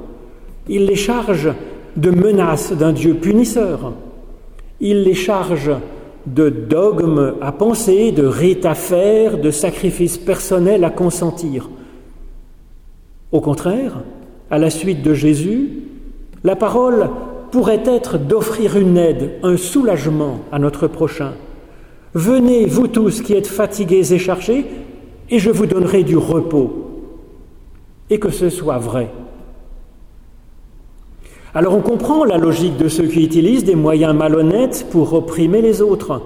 Ils 0.68 0.86
les 0.86 0.96
chargent 0.96 1.52
de 1.96 2.10
menaces 2.10 2.72
d'un 2.72 2.92
Dieu 2.92 3.14
punisseur. 3.14 3.92
Ils 4.80 5.02
les 5.02 5.14
chargent 5.14 5.76
de 6.26 6.48
dogmes 6.48 7.34
à 7.40 7.52
penser, 7.52 8.12
de 8.12 8.24
rites 8.24 8.66
à 8.66 8.74
faire, 8.74 9.38
de 9.38 9.50
sacrifices 9.50 10.18
personnels 10.18 10.84
à 10.84 10.90
consentir. 10.90 11.68
Au 13.32 13.40
contraire, 13.40 14.00
à 14.50 14.58
la 14.58 14.70
suite 14.70 15.02
de 15.02 15.14
Jésus, 15.14 15.70
la 16.44 16.56
parole 16.56 17.08
pourrait 17.50 17.82
être 17.86 18.18
d'offrir 18.18 18.76
une 18.76 18.96
aide, 18.96 19.32
un 19.42 19.56
soulagement 19.56 20.40
à 20.52 20.58
notre 20.58 20.86
prochain. 20.86 21.32
Venez, 22.14 22.66
vous 22.66 22.88
tous 22.88 23.22
qui 23.22 23.34
êtes 23.34 23.46
fatigués 23.46 24.12
et 24.12 24.18
chargés, 24.18 24.66
et 25.30 25.38
je 25.38 25.50
vous 25.50 25.66
donnerai 25.66 26.02
du 26.02 26.16
repos. 26.16 26.88
Et 28.10 28.18
que 28.18 28.30
ce 28.30 28.50
soit 28.50 28.78
vrai. 28.78 29.10
Alors 31.54 31.74
on 31.74 31.80
comprend 31.80 32.24
la 32.24 32.38
logique 32.38 32.78
de 32.78 32.88
ceux 32.88 33.04
qui 33.04 33.22
utilisent 33.24 33.64
des 33.64 33.74
moyens 33.74 34.14
malhonnêtes 34.14 34.86
pour 34.90 35.12
opprimer 35.12 35.60
les 35.60 35.82
autres. 35.82 36.22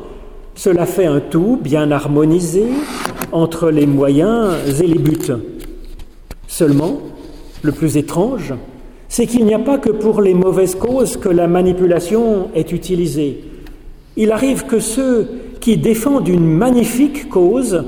Cela 0.54 0.86
fait 0.86 1.06
un 1.06 1.18
tout 1.18 1.58
bien 1.60 1.90
harmonisé 1.90 2.66
entre 3.32 3.70
les 3.70 3.86
moyens 3.86 4.54
et 4.80 4.86
les 4.86 5.00
buts. 5.00 5.32
Seulement, 6.46 7.00
le 7.62 7.72
plus 7.72 7.96
étrange, 7.96 8.54
c'est 9.08 9.26
qu'il 9.26 9.44
n'y 9.46 9.54
a 9.54 9.58
pas 9.58 9.78
que 9.78 9.90
pour 9.90 10.22
les 10.22 10.32
mauvaises 10.32 10.76
causes 10.76 11.16
que 11.16 11.28
la 11.28 11.48
manipulation 11.48 12.50
est 12.54 12.70
utilisée. 12.70 13.42
Il 14.16 14.30
arrive 14.30 14.66
que 14.66 14.78
ceux 14.78 15.28
qui 15.60 15.76
défendent 15.76 16.28
une 16.28 16.46
magnifique 16.46 17.28
cause 17.28 17.82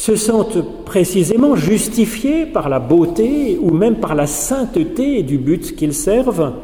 se 0.00 0.16
sentent 0.16 0.84
précisément 0.86 1.56
justifiés 1.56 2.46
par 2.46 2.70
la 2.70 2.78
beauté 2.78 3.58
ou 3.60 3.70
même 3.70 3.96
par 3.96 4.14
la 4.14 4.26
sainteté 4.26 5.22
du 5.22 5.36
but 5.36 5.76
qu'ils 5.76 5.92
servent 5.92 6.54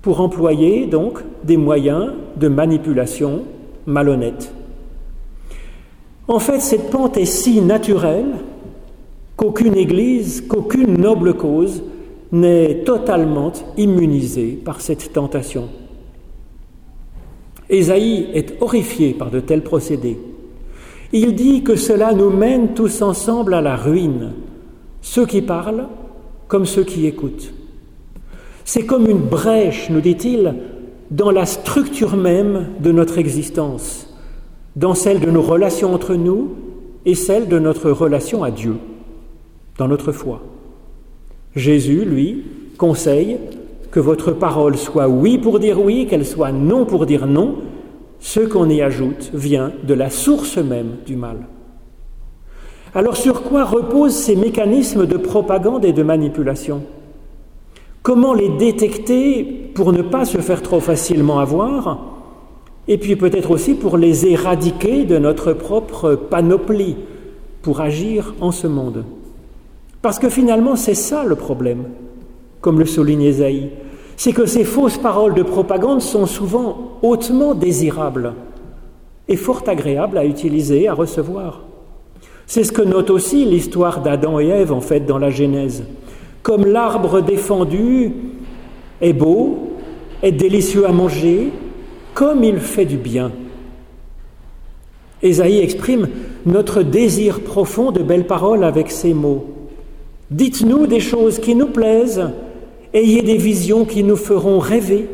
pour 0.00 0.22
employer 0.22 0.86
donc 0.86 1.18
des 1.44 1.58
moyens 1.58 2.12
de 2.38 2.48
manipulation 2.48 3.42
malhonnêtes. 3.84 4.50
En 6.28 6.38
fait, 6.38 6.60
cette 6.60 6.88
pente 6.88 7.18
est 7.18 7.26
si 7.26 7.60
naturelle 7.60 8.36
qu'aucune 9.36 9.76
Église, 9.76 10.40
qu'aucune 10.48 10.98
noble 10.98 11.34
cause 11.34 11.82
n'est 12.32 12.84
totalement 12.86 13.52
immunisée 13.76 14.58
par 14.64 14.80
cette 14.80 15.12
tentation. 15.12 15.68
Ésaïe 17.68 18.28
est 18.32 18.54
horrifié 18.62 19.12
par 19.12 19.30
de 19.30 19.40
tels 19.40 19.62
procédés. 19.62 20.16
Il 21.12 21.34
dit 21.34 21.62
que 21.62 21.76
cela 21.76 22.12
nous 22.12 22.30
mène 22.30 22.74
tous 22.74 23.02
ensemble 23.02 23.54
à 23.54 23.60
la 23.60 23.76
ruine, 23.76 24.32
ceux 25.00 25.26
qui 25.26 25.42
parlent 25.42 25.88
comme 26.48 26.66
ceux 26.66 26.84
qui 26.84 27.06
écoutent. 27.06 27.52
C'est 28.64 28.84
comme 28.84 29.08
une 29.08 29.18
brèche, 29.18 29.88
nous 29.90 30.00
dit-il, 30.00 30.54
dans 31.10 31.30
la 31.30 31.46
structure 31.46 32.16
même 32.16 32.66
de 32.80 32.92
notre 32.92 33.18
existence, 33.18 34.14
dans 34.76 34.94
celle 34.94 35.20
de 35.20 35.30
nos 35.30 35.42
relations 35.42 35.94
entre 35.94 36.14
nous 36.14 36.54
et 37.06 37.14
celle 37.14 37.48
de 37.48 37.58
notre 37.58 37.90
relation 37.90 38.44
à 38.44 38.50
Dieu 38.50 38.76
dans 39.78 39.88
notre 39.88 40.12
foi. 40.12 40.42
Jésus, 41.56 42.04
lui, 42.04 42.44
conseille 42.76 43.38
que 43.90 44.00
votre 44.00 44.32
parole 44.32 44.76
soit 44.76 45.08
oui 45.08 45.38
pour 45.38 45.58
dire 45.60 45.80
oui, 45.80 46.06
qu'elle 46.06 46.26
soit 46.26 46.52
non 46.52 46.84
pour 46.84 47.06
dire 47.06 47.26
non. 47.26 47.56
Ce 48.20 48.40
qu'on 48.40 48.68
y 48.68 48.82
ajoute 48.82 49.30
vient 49.32 49.72
de 49.84 49.94
la 49.94 50.10
source 50.10 50.58
même 50.58 50.96
du 51.06 51.16
mal. 51.16 51.46
Alors 52.94 53.16
sur 53.16 53.42
quoi 53.42 53.64
reposent 53.64 54.14
ces 54.16 54.34
mécanismes 54.34 55.06
de 55.06 55.16
propagande 55.16 55.84
et 55.84 55.92
de 55.92 56.02
manipulation? 56.02 56.82
Comment 58.02 58.34
les 58.34 58.48
détecter 58.48 59.44
pour 59.74 59.92
ne 59.92 60.02
pas 60.02 60.24
se 60.24 60.38
faire 60.38 60.62
trop 60.62 60.80
facilement 60.80 61.38
avoir? 61.38 62.06
Et 62.88 62.96
puis 62.96 63.16
peut-être 63.16 63.50
aussi 63.50 63.74
pour 63.74 63.98
les 63.98 64.26
éradiquer 64.26 65.04
de 65.04 65.18
notre 65.18 65.52
propre 65.52 66.14
panoplie, 66.14 66.96
pour 67.60 67.80
agir 67.80 68.34
en 68.40 68.50
ce 68.50 68.66
monde. 68.66 69.04
Parce 70.00 70.18
que 70.18 70.30
finalement, 70.30 70.74
c'est 70.74 70.94
ça 70.94 71.24
le 71.24 71.34
problème, 71.34 71.84
comme 72.62 72.78
le 72.78 72.86
souligne 72.86 73.22
Esaïe. 73.22 73.70
C'est 74.18 74.32
que 74.32 74.46
ces 74.46 74.64
fausses 74.64 74.98
paroles 74.98 75.34
de 75.34 75.44
propagande 75.44 76.02
sont 76.02 76.26
souvent 76.26 76.98
hautement 77.02 77.54
désirables 77.54 78.34
et 79.28 79.36
fort 79.36 79.62
agréables 79.68 80.18
à 80.18 80.24
utiliser, 80.24 80.88
à 80.88 80.92
recevoir. 80.92 81.62
C'est 82.44 82.64
ce 82.64 82.72
que 82.72 82.82
note 82.82 83.10
aussi 83.10 83.44
l'histoire 83.44 84.00
d'Adam 84.00 84.40
et 84.40 84.48
Ève, 84.48 84.72
en 84.72 84.80
fait, 84.80 85.06
dans 85.06 85.18
la 85.18 85.30
Genèse. 85.30 85.84
Comme 86.42 86.66
l'arbre 86.66 87.20
défendu 87.20 88.12
est 89.00 89.12
beau, 89.12 89.74
est 90.24 90.32
délicieux 90.32 90.84
à 90.84 90.92
manger, 90.92 91.52
comme 92.12 92.42
il 92.42 92.58
fait 92.58 92.86
du 92.86 92.96
bien. 92.96 93.30
Ésaïe 95.22 95.60
exprime 95.60 96.08
notre 96.44 96.82
désir 96.82 97.42
profond 97.42 97.92
de 97.92 98.02
belles 98.02 98.26
paroles 98.26 98.64
avec 98.64 98.90
ces 98.90 99.14
mots. 99.14 99.46
Dites-nous 100.32 100.88
des 100.88 101.00
choses 101.00 101.38
qui 101.38 101.54
nous 101.54 101.68
plaisent, 101.68 102.26
ayez 102.94 103.22
des 103.22 103.36
visions 103.36 103.84
qui 103.84 104.02
nous 104.02 104.16
feront 104.16 104.58
rêver. 104.58 105.08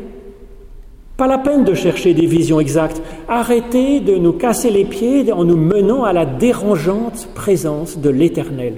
Pas 1.17 1.27
la 1.27 1.37
peine 1.37 1.63
de 1.63 1.73
chercher 1.73 2.13
des 2.13 2.25
visions 2.25 2.59
exactes. 2.59 3.01
Arrêtez 3.27 4.01
de 4.01 4.15
nous 4.15 4.33
casser 4.33 4.69
les 4.69 4.83
pieds 4.83 5.31
en 5.31 5.45
nous 5.45 5.57
menant 5.57 6.03
à 6.03 6.11
la 6.11 6.25
dérangeante 6.25 7.29
présence 7.33 7.97
de 7.97 8.09
l'Éternel. 8.09 8.75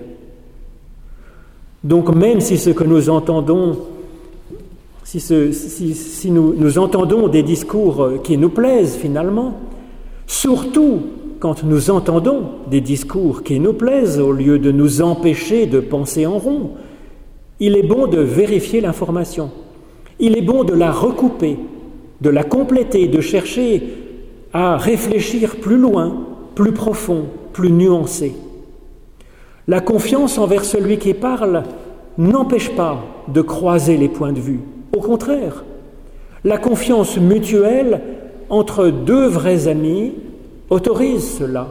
Donc 1.84 2.13
même 2.13 2.42
si 2.42 2.58
ce 2.58 2.70
que 2.70 2.84
nous 2.84 3.10
entendons, 3.10 3.77
si, 5.04 6.30
nous, 6.30 6.54
nous 6.56 6.77
entendons 6.77 7.27
des 7.27 7.44
discours 7.44 8.22
qui 8.24 8.38
nous 8.38 8.50
plaisent 8.50 8.96
finalement, 8.96 9.54
surtout 10.27 11.00
quand 11.39 11.63
nous 11.63 11.89
entendons 11.89 12.44
des 12.70 12.82
discours 12.82 13.44
qui 13.44 13.60
nous 13.60 13.74
plaisent, 13.74 14.20
au 14.20 14.32
lieu 14.32 14.60
de 14.60 14.72
nous 14.72 15.01
empêcher 15.01 15.66
de 15.66 15.80
penser 15.80 16.25
en 16.25 16.38
rond, 16.38 16.72
il 17.60 17.76
est 17.76 17.84
bon 17.84 18.08
de 18.08 18.20
vérifier 18.20 18.82
l'information. 18.82 19.52
Il 20.20 20.38
est 20.38 20.42
bon 20.42 20.64
de 20.64 20.74
la 20.74 20.92
recouper, 20.92 21.58
de 22.22 22.30
la 22.30 22.44
compléter, 22.44 23.08
de 23.08 23.22
chercher 23.22 23.84
à 24.54 24.78
réfléchir 24.78 25.58
plus 25.58 25.78
loin, 25.78 26.26
plus 26.56 26.72
profond, 26.72 27.26
plus 27.54 27.72
nuancé. 27.72 28.34
La 29.68 29.82
confiance 29.82 30.38
envers 30.38 30.66
celui 30.66 30.98
qui 30.98 31.14
parle 31.14 31.64
n'empêche 32.18 32.70
pas 32.70 33.04
de 33.28 33.42
croiser 33.42 33.98
les 33.98 34.08
points 34.08 34.34
de 34.34 34.40
vue. 34.40 34.62
Au 34.96 35.02
contraire, 35.02 35.64
la 36.44 36.58
confiance 36.58 37.18
mutuelle 37.18 38.02
entre 38.50 38.88
deux 38.88 39.28
vrais 39.28 39.68
amis 39.68 40.14
autorise 40.70 41.38
cela, 41.38 41.68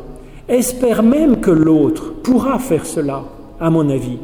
espère 0.48 1.02
même 1.02 1.40
que 1.40 1.50
l'autre 1.50 2.12
pourra 2.22 2.58
faire 2.58 2.86
cela, 2.86 3.24
à 3.58 3.70
mon 3.70 3.88
avis. 3.88 4.18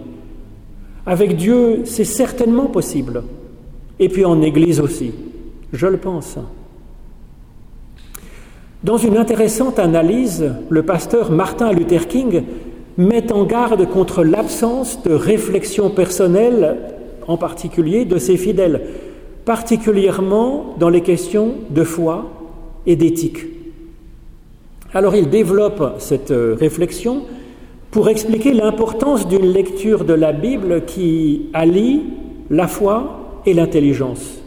Avec 1.06 1.36
Dieu, 1.36 1.82
c'est 1.84 2.04
certainement 2.04 2.66
possible. 2.66 3.24
Et 3.98 4.08
puis 4.08 4.24
en 4.24 4.40
Église 4.42 4.80
aussi, 4.80 5.12
je 5.72 5.86
le 5.86 5.96
pense. 5.96 6.38
Dans 8.84 8.96
une 8.96 9.16
intéressante 9.16 9.78
analyse, 9.78 10.52
le 10.68 10.82
pasteur 10.82 11.30
Martin 11.30 11.72
Luther 11.72 12.08
King 12.08 12.42
met 12.98 13.32
en 13.32 13.44
garde 13.44 13.88
contre 13.88 14.24
l'absence 14.24 15.02
de 15.02 15.12
réflexion 15.12 15.90
personnelle, 15.90 16.78
en 17.26 17.36
particulier 17.36 18.04
de 18.04 18.18
ses 18.18 18.36
fidèles, 18.36 18.82
particulièrement 19.44 20.74
dans 20.78 20.88
les 20.88 21.00
questions 21.00 21.54
de 21.70 21.84
foi 21.84 22.30
et 22.86 22.96
d'éthique. 22.96 23.46
Alors 24.94 25.16
il 25.16 25.30
développe 25.30 25.94
cette 25.98 26.32
euh, 26.32 26.54
réflexion 26.58 27.22
pour 27.92 28.08
expliquer 28.08 28.54
l'importance 28.54 29.28
d'une 29.28 29.52
lecture 29.52 30.04
de 30.04 30.14
la 30.14 30.32
Bible 30.32 30.84
qui 30.86 31.42
allie 31.52 32.00
la 32.48 32.66
foi 32.66 33.40
et 33.44 33.52
l'intelligence. 33.52 34.40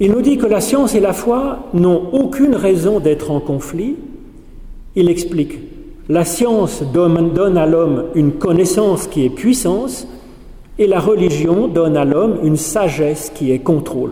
Il 0.00 0.10
nous 0.10 0.20
dit 0.20 0.36
que 0.36 0.46
la 0.46 0.60
science 0.60 0.96
et 0.96 1.00
la 1.00 1.12
foi 1.12 1.60
n'ont 1.74 2.08
aucune 2.12 2.56
raison 2.56 2.98
d'être 2.98 3.30
en 3.30 3.38
conflit. 3.38 3.94
Il 4.96 5.08
explique, 5.08 5.60
la 6.08 6.24
science 6.24 6.82
donne 6.92 7.56
à 7.56 7.66
l'homme 7.66 8.06
une 8.16 8.32
connaissance 8.32 9.06
qui 9.06 9.24
est 9.24 9.30
puissance 9.30 10.08
et 10.80 10.88
la 10.88 10.98
religion 10.98 11.68
donne 11.68 11.96
à 11.96 12.04
l'homme 12.04 12.38
une 12.42 12.56
sagesse 12.56 13.30
qui 13.32 13.52
est 13.52 13.60
contrôle. 13.60 14.10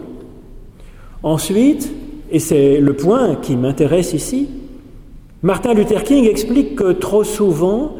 Ensuite, 1.25 1.93
et 2.31 2.39
c'est 2.39 2.79
le 2.79 2.95
point 2.95 3.35
qui 3.35 3.57
m'intéresse 3.57 4.13
ici, 4.13 4.49
Martin 5.43 5.73
Luther 5.73 6.05
King 6.05 6.29
explique 6.29 6.77
que 6.77 6.93
trop 6.93 7.25
souvent, 7.25 7.97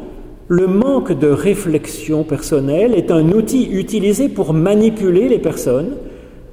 le 0.47 0.67
manque 0.67 1.11
de 1.11 1.27
réflexion 1.27 2.23
personnelle 2.23 2.93
est 2.93 3.09
un 3.09 3.31
outil 3.31 3.67
utilisé 3.71 4.29
pour 4.29 4.53
manipuler 4.53 5.27
les 5.27 5.39
personnes 5.39 5.95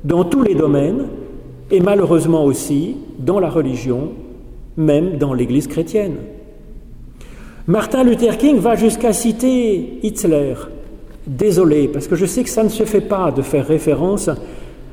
dans 0.05 0.25
tous 0.25 0.43
les 0.43 0.55
domaines 0.55 1.09
et 1.71 1.81
malheureusement 1.81 2.43
aussi 2.43 2.97
dans 3.19 3.39
la 3.39 3.51
religion, 3.51 4.13
même 4.79 5.19
dans 5.19 5.35
l'Église 5.35 5.67
chrétienne. 5.67 6.17
Martin 7.67 8.03
Luther 8.03 8.39
King 8.39 8.57
va 8.59 8.75
jusqu'à 8.75 9.13
citer 9.13 9.99
Hitler. 10.03 10.55
Désolé, 11.27 11.89
parce 11.89 12.09
que 12.09 12.17
je 12.17 12.25
sais 12.25 12.45
que 12.45 12.49
ça 12.49 12.65
ne 12.65 12.71
se 12.71 12.85
fait 12.85 13.03
pas 13.03 13.31
de 13.31 13.43
faire 13.43 13.67
référence 13.67 14.31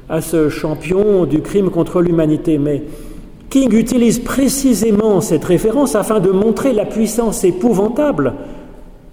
à 0.09 0.19
ce 0.19 0.49
champion 0.49 1.25
du 1.25 1.39
crime 1.39 1.69
contre 1.69 2.01
l'humanité, 2.01 2.57
mais 2.57 2.83
King 3.49 3.73
utilise 3.73 4.19
précisément 4.19 5.21
cette 5.21 5.43
référence 5.43 5.95
afin 5.95 6.19
de 6.19 6.31
montrer 6.31 6.73
la 6.73 6.85
puissance 6.85 7.43
épouvantable 7.43 8.33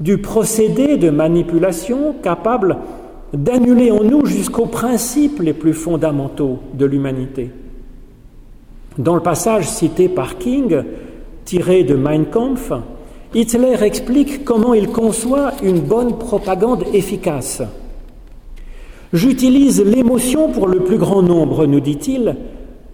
du 0.01 0.19
procédé 0.19 0.97
de 0.97 1.11
manipulation 1.11 2.15
capable 2.23 2.77
d'annuler 3.33 3.91
en 3.91 4.03
nous 4.03 4.27
jusqu'aux 4.27 4.67
principes 4.67 5.41
les 5.41 5.53
plus 5.53 5.73
fondamentaux 5.73 6.59
de 6.75 6.85
l'humanité. 6.87 7.51
Dans 8.99 9.15
le 9.15 9.23
passage 9.23 9.69
cité 9.69 10.09
par 10.09 10.39
King, 10.39 10.83
tiré 11.45 11.85
de 11.85 11.95
Mein 11.95 12.27
Kampf, 12.27 12.73
Hitler 13.35 13.83
explique 13.83 14.45
comment 14.45 14.75
il 14.75 14.89
conçoit 14.89 15.53
une 15.63 15.81
bonne 15.81 16.19
propagande 16.19 16.85
efficace. 16.93 17.63
J'utilise 19.13 19.83
l'émotion 19.83 20.49
pour 20.51 20.67
le 20.67 20.81
plus 20.81 20.99
grand 20.99 21.23
nombre, 21.23 21.65
nous 21.67 21.81
dit-il, 21.81 22.37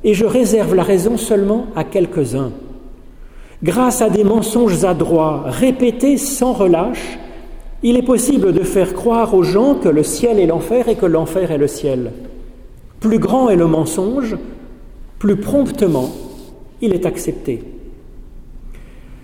et 0.05 0.15
je 0.15 0.25
réserve 0.25 0.75
la 0.75 0.83
raison 0.83 1.17
seulement 1.17 1.67
à 1.75 1.85
quelques-uns. 1.85 2.53
Grâce 3.63 4.03
à 4.03 4.11
des 4.11 4.25
mensonges 4.25 4.85
adroits, 4.85 5.45
répétés 5.47 6.17
sans 6.17 6.53
relâche, 6.53 7.19
il 7.83 7.97
est 7.97 8.03
possible 8.03 8.53
de 8.53 8.63
faire 8.63 8.95
croire 8.95 9.35
aux 9.35 9.43
gens 9.43 9.75
que 9.75 9.89
le 9.89 10.03
ciel 10.03 10.39
est 10.39 10.47
l'enfer 10.47 10.89
et 10.89 10.97
que 10.97 11.07
l'enfer 11.07 11.51
est 11.51 11.59
le 11.59 11.67
ciel. 11.67 12.13
Plus 13.01 13.19
grand 13.19 13.49
est 13.49 13.57
le 13.57 13.67
mensonge, 13.67 14.37
plus 15.19 15.37
promptement 15.37 16.11
il 16.81 16.93
est 16.93 17.07
accepté. 17.07 17.63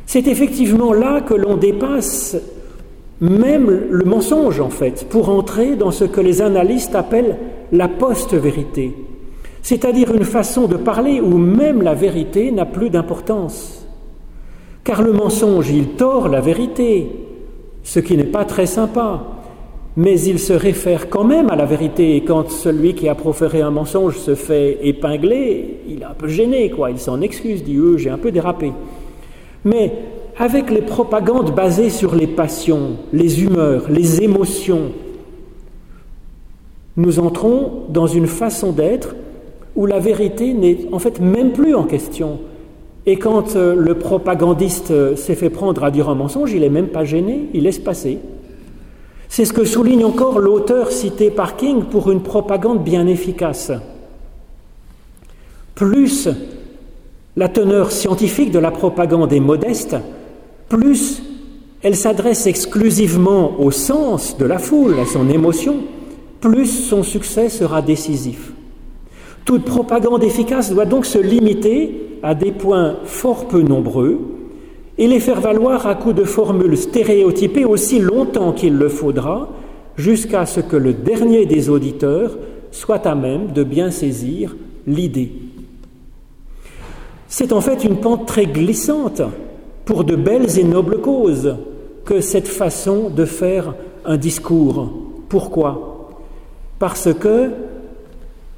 C'est 0.06 0.26
effectivement 0.26 0.92
là 0.92 1.20
que 1.20 1.34
l'on 1.34 1.56
dépasse 1.56 2.36
même 3.20 3.86
le 3.90 4.04
mensonge, 4.04 4.60
en 4.60 4.70
fait, 4.70 5.06
pour 5.08 5.28
entrer 5.28 5.76
dans 5.76 5.90
ce 5.90 6.04
que 6.04 6.20
les 6.20 6.42
analystes 6.42 6.94
appellent 6.94 7.36
la 7.72 7.88
post-vérité, 7.88 8.94
c'est-à-dire 9.64 10.14
une 10.14 10.24
façon 10.24 10.66
de 10.66 10.76
parler 10.76 11.22
où 11.22 11.38
même 11.38 11.80
la 11.80 11.94
vérité 11.94 12.52
n'a 12.52 12.66
plus 12.66 12.90
d'importance. 12.90 13.88
Car 14.84 15.00
le 15.00 15.14
mensonge, 15.14 15.70
il 15.70 15.88
tord 15.96 16.28
la 16.28 16.42
vérité, 16.42 17.08
ce 17.82 17.98
qui 17.98 18.14
n'est 18.18 18.24
pas 18.24 18.44
très 18.44 18.66
sympa, 18.66 19.22
mais 19.96 20.20
il 20.20 20.38
se 20.38 20.52
réfère 20.52 21.08
quand 21.08 21.24
même 21.24 21.48
à 21.48 21.56
la 21.56 21.64
vérité, 21.64 22.14
et 22.14 22.24
quand 22.24 22.50
celui 22.50 22.94
qui 22.94 23.08
a 23.08 23.14
proféré 23.14 23.62
un 23.62 23.70
mensonge 23.70 24.18
se 24.18 24.34
fait 24.34 24.80
épingler, 24.82 25.78
il 25.88 26.02
est 26.02 26.04
un 26.04 26.12
peu 26.12 26.28
gêné, 26.28 26.68
quoi, 26.68 26.90
il 26.90 26.98
s'en 26.98 27.22
excuse, 27.22 27.64
dit 27.64 27.76
eux, 27.76 27.96
j'ai 27.96 28.10
un 28.10 28.18
peu 28.18 28.32
dérapé. 28.32 28.70
Mais 29.64 29.92
avec 30.36 30.70
les 30.70 30.82
propagandes 30.82 31.54
basées 31.54 31.88
sur 31.88 32.14
les 32.14 32.26
passions, 32.26 32.98
les 33.14 33.42
humeurs, 33.42 33.84
les 33.88 34.22
émotions, 34.22 34.92
nous 36.98 37.18
entrons 37.18 37.84
dans 37.88 38.06
une 38.06 38.26
façon 38.26 38.70
d'être 38.70 39.16
où 39.76 39.86
la 39.86 39.98
vérité 39.98 40.52
n'est 40.52 40.86
en 40.92 40.98
fait 40.98 41.20
même 41.20 41.52
plus 41.52 41.74
en 41.74 41.84
question. 41.84 42.38
Et 43.06 43.16
quand 43.16 43.56
euh, 43.56 43.74
le 43.74 43.96
propagandiste 43.96 44.90
euh, 44.90 45.16
s'est 45.16 45.34
fait 45.34 45.50
prendre 45.50 45.84
à 45.84 45.90
dire 45.90 46.08
un 46.08 46.14
mensonge, 46.14 46.52
il 46.52 46.60
n'est 46.60 46.70
même 46.70 46.88
pas 46.88 47.04
gêné, 47.04 47.48
il 47.52 47.64
laisse 47.64 47.78
passer. 47.78 48.18
C'est 49.28 49.44
ce 49.44 49.52
que 49.52 49.64
souligne 49.64 50.04
encore 50.04 50.38
l'auteur 50.38 50.90
cité 50.90 51.30
par 51.30 51.56
King 51.56 51.84
pour 51.84 52.10
une 52.10 52.22
propagande 52.22 52.82
bien 52.82 53.06
efficace. 53.06 53.72
Plus 55.74 56.28
la 57.36 57.48
teneur 57.48 57.90
scientifique 57.90 58.52
de 58.52 58.60
la 58.60 58.70
propagande 58.70 59.32
est 59.32 59.40
modeste, 59.40 59.96
plus 60.68 61.22
elle 61.82 61.96
s'adresse 61.96 62.46
exclusivement 62.46 63.60
au 63.60 63.70
sens 63.70 64.38
de 64.38 64.46
la 64.46 64.58
foule, 64.58 64.98
à 64.98 65.04
son 65.04 65.28
émotion, 65.28 65.80
plus 66.40 66.66
son 66.66 67.02
succès 67.02 67.50
sera 67.50 67.82
décisif. 67.82 68.53
Toute 69.44 69.64
propagande 69.64 70.24
efficace 70.24 70.72
doit 70.72 70.86
donc 70.86 71.04
se 71.04 71.18
limiter 71.18 72.18
à 72.22 72.34
des 72.34 72.52
points 72.52 72.96
fort 73.04 73.46
peu 73.46 73.60
nombreux 73.60 74.18
et 74.96 75.06
les 75.06 75.20
faire 75.20 75.40
valoir 75.40 75.86
à 75.86 75.94
coups 75.94 76.14
de 76.14 76.24
formules 76.24 76.76
stéréotypées 76.76 77.64
aussi 77.64 77.98
longtemps 77.98 78.52
qu'il 78.52 78.76
le 78.76 78.88
faudra, 78.88 79.50
jusqu'à 79.96 80.46
ce 80.46 80.60
que 80.60 80.76
le 80.76 80.92
dernier 80.92 81.46
des 81.46 81.68
auditeurs 81.68 82.38
soit 82.70 83.06
à 83.06 83.14
même 83.14 83.52
de 83.52 83.62
bien 83.64 83.90
saisir 83.90 84.56
l'idée. 84.86 85.32
C'est 87.28 87.52
en 87.52 87.60
fait 87.60 87.84
une 87.84 87.96
pente 87.96 88.26
très 88.26 88.46
glissante 88.46 89.22
pour 89.84 90.04
de 90.04 90.16
belles 90.16 90.58
et 90.58 90.64
nobles 90.64 91.00
causes 91.00 91.56
que 92.04 92.20
cette 92.20 92.48
façon 92.48 93.10
de 93.10 93.24
faire 93.24 93.74
un 94.04 94.16
discours. 94.16 94.92
Pourquoi? 95.28 96.10
Parce 96.78 97.12
que, 97.12 97.50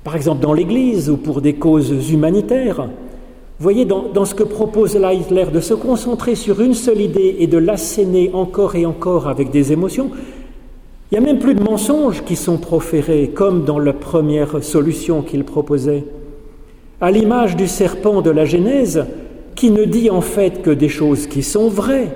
par 0.06 0.14
exemple 0.14 0.40
dans 0.40 0.52
l'Église 0.52 1.10
ou 1.10 1.16
pour 1.16 1.40
des 1.40 1.54
causes 1.54 2.12
humanitaires, 2.12 2.88
voyez 3.58 3.84
dans, 3.84 4.24
ce 4.24 4.36
que 4.36 4.44
propose 4.44 4.94
là 4.94 5.12
Hitler 5.12 5.46
de 5.52 5.58
se 5.58 5.74
concentrer 5.74 6.36
sur 6.36 6.60
une 6.60 6.74
seule 6.74 7.00
idée 7.00 7.34
et 7.40 7.48
de 7.48 7.58
l'asséner 7.58 8.30
encore 8.32 8.76
et 8.76 8.86
encore 8.86 9.26
avec 9.26 9.50
des 9.50 9.72
émotions, 9.72 10.12
il 11.10 11.18
n'y 11.18 11.24
a 11.24 11.26
même 11.26 11.40
plus 11.40 11.56
de 11.56 11.62
mensonges 11.64 12.22
qui 12.22 12.36
sont 12.36 12.56
proférés, 12.56 13.32
comme 13.34 13.64
dans 13.64 13.80
la 13.80 13.92
première 13.92 14.62
solution 14.62 15.22
qu'il 15.22 15.42
proposait 15.42 16.04
à 17.00 17.10
l'image 17.10 17.56
du 17.56 17.66
serpent 17.66 18.22
de 18.22 18.30
la 18.30 18.44
Genèse, 18.44 19.06
qui 19.56 19.72
ne 19.72 19.82
dit 19.82 20.08
en 20.08 20.20
fait 20.20 20.62
que 20.62 20.70
des 20.70 20.88
choses 20.88 21.26
qui 21.26 21.42
sont 21.42 21.66
vraies, 21.68 22.12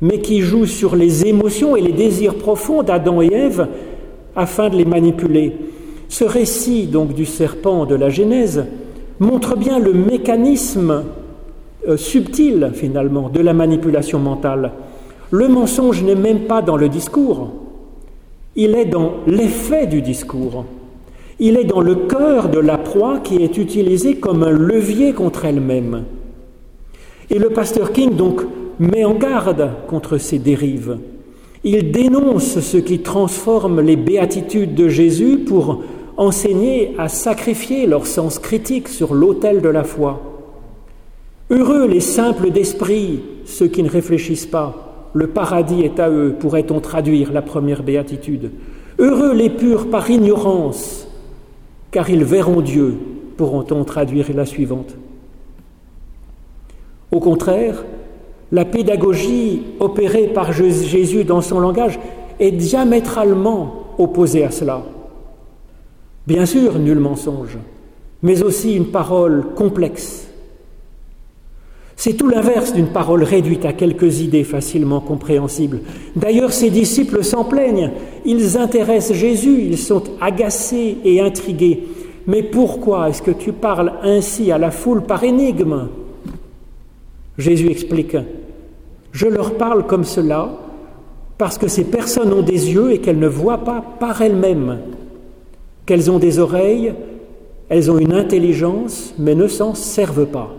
mais 0.00 0.20
qui 0.20 0.40
joue 0.40 0.66
sur 0.66 0.94
les 0.94 1.26
émotions 1.26 1.74
et 1.74 1.80
les 1.80 1.94
désirs 1.94 2.36
profonds 2.36 2.84
d'Adam 2.84 3.20
et 3.22 3.32
Ève 3.32 3.66
afin 4.36 4.68
de 4.68 4.76
les 4.76 4.84
manipuler. 4.84 5.56
Ce 6.12 6.24
récit 6.24 6.88
donc 6.88 7.14
du 7.14 7.24
serpent 7.24 7.86
de 7.86 7.94
la 7.94 8.10
Genèse 8.10 8.66
montre 9.18 9.56
bien 9.56 9.78
le 9.78 9.94
mécanisme 9.94 11.04
euh, 11.88 11.96
subtil 11.96 12.70
finalement 12.74 13.30
de 13.30 13.40
la 13.40 13.54
manipulation 13.54 14.18
mentale. 14.18 14.72
Le 15.30 15.48
mensonge 15.48 16.02
n'est 16.02 16.14
même 16.14 16.40
pas 16.40 16.60
dans 16.60 16.76
le 16.76 16.90
discours, 16.90 17.48
il 18.56 18.74
est 18.74 18.84
dans 18.84 19.14
l'effet 19.26 19.86
du 19.86 20.02
discours. 20.02 20.66
Il 21.40 21.56
est 21.56 21.64
dans 21.64 21.80
le 21.80 21.94
cœur 21.94 22.50
de 22.50 22.58
la 22.58 22.76
proie 22.76 23.20
qui 23.20 23.42
est 23.42 23.56
utilisé 23.56 24.16
comme 24.16 24.42
un 24.42 24.50
levier 24.50 25.14
contre 25.14 25.46
elle-même. 25.46 26.04
Et 27.30 27.38
le 27.38 27.48
pasteur 27.48 27.90
King 27.90 28.16
donc 28.16 28.42
met 28.78 29.06
en 29.06 29.14
garde 29.14 29.70
contre 29.88 30.18
ces 30.18 30.38
dérives. 30.38 30.98
Il 31.64 31.90
dénonce 31.90 32.60
ce 32.60 32.76
qui 32.76 32.98
transforme 32.98 33.80
les 33.80 33.96
béatitudes 33.96 34.74
de 34.74 34.88
Jésus 34.88 35.38
pour 35.38 35.82
enseigner 36.16 36.94
à 36.98 37.08
sacrifier 37.08 37.86
leur 37.86 38.06
sens 38.06 38.38
critique 38.38 38.88
sur 38.88 39.14
l'autel 39.14 39.60
de 39.60 39.68
la 39.68 39.84
foi. 39.84 40.20
Heureux 41.50 41.86
les 41.86 42.00
simples 42.00 42.50
d'esprit, 42.50 43.20
ceux 43.44 43.68
qui 43.68 43.82
ne 43.82 43.90
réfléchissent 43.90 44.46
pas, 44.46 45.10
le 45.14 45.26
paradis 45.26 45.82
est 45.82 46.00
à 46.00 46.08
eux, 46.08 46.34
pourrait-on 46.38 46.80
traduire 46.80 47.32
la 47.32 47.42
première 47.42 47.82
béatitude. 47.82 48.50
Heureux 48.98 49.34
les 49.34 49.50
purs 49.50 49.90
par 49.90 50.10
ignorance, 50.10 51.06
car 51.90 52.08
ils 52.08 52.24
verront 52.24 52.62
Dieu, 52.62 52.94
pourront-on 53.36 53.84
traduire 53.84 54.26
la 54.34 54.46
suivante. 54.46 54.96
Au 57.10 57.20
contraire, 57.20 57.84
la 58.50 58.64
pédagogie 58.64 59.62
opérée 59.80 60.28
par 60.28 60.52
Jésus 60.52 61.24
dans 61.24 61.42
son 61.42 61.60
langage 61.60 61.98
est 62.40 62.52
diamétralement 62.52 63.94
opposée 63.98 64.44
à 64.44 64.50
cela. 64.50 64.82
Bien 66.26 66.46
sûr, 66.46 66.78
nul 66.78 66.98
mensonge, 66.98 67.58
mais 68.22 68.42
aussi 68.42 68.74
une 68.74 68.86
parole 68.86 69.54
complexe. 69.54 70.28
C'est 71.96 72.14
tout 72.14 72.28
l'inverse 72.28 72.72
d'une 72.72 72.88
parole 72.88 73.22
réduite 73.22 73.64
à 73.64 73.72
quelques 73.72 74.20
idées 74.20 74.44
facilement 74.44 75.00
compréhensibles. 75.00 75.80
D'ailleurs, 76.16 76.52
ses 76.52 76.70
disciples 76.70 77.22
s'en 77.22 77.44
plaignent. 77.44 77.92
Ils 78.24 78.58
intéressent 78.58 79.16
Jésus, 79.16 79.62
ils 79.62 79.78
sont 79.78 80.02
agacés 80.20 80.98
et 81.04 81.20
intrigués. 81.20 81.84
Mais 82.26 82.42
pourquoi 82.42 83.08
est-ce 83.08 83.22
que 83.22 83.30
tu 83.30 83.52
parles 83.52 83.92
ainsi 84.02 84.50
à 84.50 84.58
la 84.58 84.70
foule 84.70 85.02
par 85.02 85.22
énigme? 85.22 85.88
Jésus 87.38 87.70
explique, 87.70 88.16
je 89.12 89.26
leur 89.26 89.54
parle 89.54 89.86
comme 89.86 90.04
cela 90.04 90.50
parce 91.38 91.58
que 91.58 91.68
ces 91.68 91.84
personnes 91.84 92.32
ont 92.32 92.42
des 92.42 92.72
yeux 92.72 92.92
et 92.92 92.98
qu'elles 92.98 93.18
ne 93.18 93.28
voient 93.28 93.64
pas 93.64 93.82
par 93.98 94.22
elles-mêmes, 94.22 94.78
qu'elles 95.86 96.10
ont 96.10 96.18
des 96.18 96.38
oreilles, 96.38 96.94
elles 97.68 97.90
ont 97.90 97.98
une 97.98 98.12
intelligence, 98.12 99.14
mais 99.18 99.34
ne 99.34 99.48
s'en 99.48 99.74
servent 99.74 100.26
pas 100.26 100.50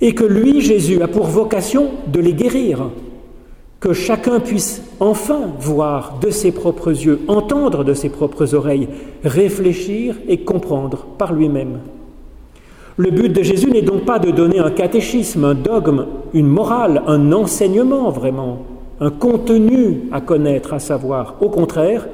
et 0.00 0.14
que 0.14 0.24
lui, 0.24 0.60
Jésus, 0.60 1.02
a 1.02 1.08
pour 1.08 1.24
vocation 1.24 1.90
de 2.08 2.20
les 2.20 2.34
guérir, 2.34 2.90
que 3.80 3.92
chacun 3.92 4.40
puisse 4.40 4.82
enfin 5.00 5.52
voir 5.58 6.18
de 6.20 6.30
ses 6.30 6.52
propres 6.52 6.90
yeux, 6.90 7.20
entendre 7.28 7.84
de 7.84 7.94
ses 7.94 8.08
propres 8.08 8.54
oreilles, 8.54 8.88
réfléchir 9.24 10.16
et 10.28 10.38
comprendre 10.38 11.06
par 11.18 11.32
lui-même. 11.32 11.80
Le 12.96 13.10
but 13.10 13.30
de 13.30 13.42
Jésus 13.42 13.70
n'est 13.70 13.82
donc 13.82 14.04
pas 14.04 14.18
de 14.18 14.30
donner 14.30 14.58
un 14.58 14.70
catéchisme, 14.70 15.44
un 15.44 15.54
dogme, 15.54 16.06
une 16.32 16.46
morale, 16.46 17.02
un 17.06 17.32
enseignement 17.32 18.10
vraiment, 18.10 18.58
un 19.00 19.10
contenu 19.10 20.02
à 20.12 20.20
connaître, 20.20 20.72
à 20.74 20.78
savoir. 20.78 21.36
Au 21.40 21.48
contraire, 21.48 22.06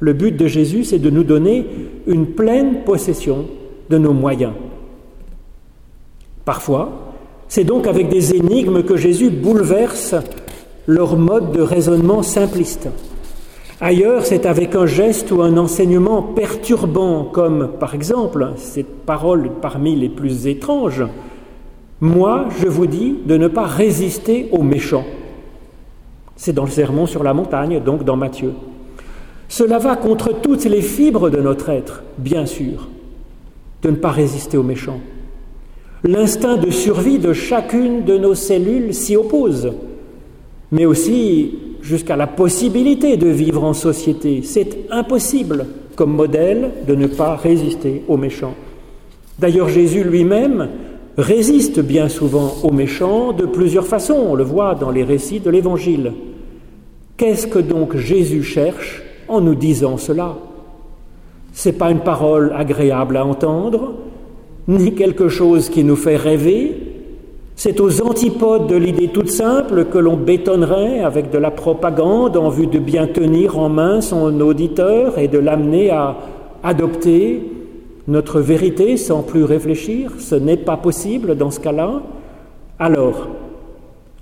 le 0.00 0.12
but 0.12 0.36
de 0.36 0.46
Jésus, 0.46 0.84
c'est 0.84 0.98
de 0.98 1.10
nous 1.10 1.24
donner 1.24 1.66
une 2.06 2.26
pleine 2.26 2.84
possession 2.84 3.46
de 3.90 3.98
nos 3.98 4.12
moyens. 4.12 4.52
Parfois, 6.44 7.14
c'est 7.48 7.64
donc 7.64 7.86
avec 7.86 8.08
des 8.08 8.34
énigmes 8.34 8.82
que 8.82 8.96
Jésus 8.96 9.30
bouleverse 9.30 10.14
leur 10.86 11.16
mode 11.16 11.52
de 11.52 11.60
raisonnement 11.60 12.22
simpliste. 12.22 12.88
Ailleurs, 13.80 14.24
c'est 14.24 14.46
avec 14.46 14.74
un 14.74 14.86
geste 14.86 15.30
ou 15.30 15.42
un 15.42 15.56
enseignement 15.56 16.22
perturbant, 16.22 17.24
comme 17.24 17.72
par 17.78 17.94
exemple 17.94 18.52
cette 18.56 19.04
parole 19.04 19.50
parmi 19.60 19.94
les 19.94 20.08
plus 20.08 20.46
étranges. 20.46 21.04
Moi, 22.00 22.46
je 22.60 22.68
vous 22.68 22.86
dis 22.86 23.16
de 23.26 23.36
ne 23.36 23.48
pas 23.48 23.66
résister 23.66 24.48
aux 24.52 24.62
méchants. 24.62 25.04
C'est 26.36 26.52
dans 26.52 26.64
le 26.64 26.70
sermon 26.70 27.06
sur 27.06 27.22
la 27.22 27.34
montagne, 27.34 27.80
donc 27.84 28.04
dans 28.04 28.16
Matthieu. 28.16 28.52
Cela 29.48 29.78
va 29.78 29.96
contre 29.96 30.32
toutes 30.40 30.64
les 30.64 30.82
fibres 30.82 31.30
de 31.30 31.40
notre 31.40 31.70
être, 31.70 32.02
bien 32.18 32.46
sûr, 32.46 32.88
de 33.82 33.90
ne 33.90 33.96
pas 33.96 34.10
résister 34.10 34.56
aux 34.56 34.62
méchants. 34.62 35.00
L'instinct 36.04 36.56
de 36.56 36.70
survie 36.70 37.18
de 37.18 37.32
chacune 37.32 38.04
de 38.04 38.18
nos 38.18 38.34
cellules 38.34 38.94
s'y 38.94 39.16
oppose 39.16 39.72
mais 40.70 40.86
aussi 40.86 41.54
jusqu'à 41.80 42.16
la 42.16 42.26
possibilité 42.26 43.16
de 43.16 43.28
vivre 43.28 43.64
en 43.64 43.72
société. 43.72 44.42
C'est 44.42 44.90
impossible 44.90 45.66
comme 45.96 46.14
modèle 46.14 46.72
de 46.86 46.94
ne 46.94 47.06
pas 47.06 47.36
résister 47.36 48.04
aux 48.08 48.16
méchants. 48.16 48.54
D'ailleurs, 49.38 49.68
Jésus 49.68 50.04
lui-même 50.04 50.68
résiste 51.16 51.80
bien 51.80 52.08
souvent 52.08 52.54
aux 52.62 52.72
méchants 52.72 53.32
de 53.32 53.46
plusieurs 53.46 53.86
façons, 53.86 54.26
on 54.28 54.34
le 54.34 54.44
voit 54.44 54.74
dans 54.74 54.90
les 54.90 55.04
récits 55.04 55.40
de 55.40 55.50
l'Évangile. 55.50 56.12
Qu'est-ce 57.16 57.46
que 57.46 57.58
donc 57.58 57.96
Jésus 57.96 58.44
cherche 58.44 59.02
en 59.28 59.40
nous 59.40 59.54
disant 59.54 59.96
cela 59.96 60.36
Ce 61.52 61.68
n'est 61.68 61.74
pas 61.74 61.90
une 61.90 62.00
parole 62.00 62.52
agréable 62.56 63.16
à 63.16 63.24
entendre, 63.24 63.94
ni 64.66 64.94
quelque 64.94 65.28
chose 65.28 65.68
qui 65.68 65.84
nous 65.84 65.96
fait 65.96 66.16
rêver, 66.16 66.88
c'est 67.60 67.80
aux 67.80 68.02
antipodes 68.02 68.68
de 68.68 68.76
l'idée 68.76 69.08
toute 69.08 69.30
simple 69.30 69.86
que 69.86 69.98
l'on 69.98 70.16
bétonnerait 70.16 71.00
avec 71.00 71.30
de 71.30 71.38
la 71.38 71.50
propagande 71.50 72.36
en 72.36 72.50
vue 72.50 72.68
de 72.68 72.78
bien 72.78 73.08
tenir 73.08 73.58
en 73.58 73.68
main 73.68 74.00
son 74.00 74.40
auditeur 74.40 75.18
et 75.18 75.26
de 75.26 75.38
l'amener 75.38 75.90
à 75.90 76.16
adopter 76.62 77.42
notre 78.06 78.38
vérité 78.38 78.96
sans 78.96 79.22
plus 79.22 79.42
réfléchir. 79.42 80.12
Ce 80.20 80.36
n'est 80.36 80.56
pas 80.56 80.76
possible 80.76 81.36
dans 81.36 81.50
ce 81.50 81.58
cas-là. 81.58 82.02
Alors, 82.78 83.26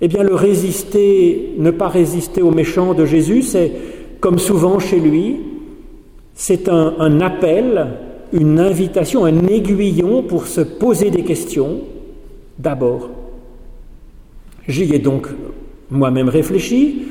eh 0.01 0.07
bien, 0.07 0.23
le 0.23 0.33
résister, 0.33 1.53
ne 1.59 1.69
pas 1.69 1.89
résister 1.89 2.41
aux 2.41 2.49
méchants 2.49 2.95
de 2.95 3.05
Jésus, 3.05 3.43
c'est, 3.43 3.71
comme 4.19 4.39
souvent 4.39 4.79
chez 4.79 4.99
lui, 4.99 5.37
c'est 6.33 6.69
un, 6.69 7.19
appel, 7.21 7.87
une 8.31 8.59
invitation, 8.59 9.25
un 9.25 9.47
aiguillon 9.47 10.23
pour 10.23 10.47
se 10.47 10.61
poser 10.61 11.09
des 11.09 11.23
questions, 11.23 11.79
d'abord. 12.59 13.09
J'y 14.67 14.93
ai 14.93 14.99
donc 14.99 15.27
moi-même 15.89 16.29
réfléchi, 16.29 17.03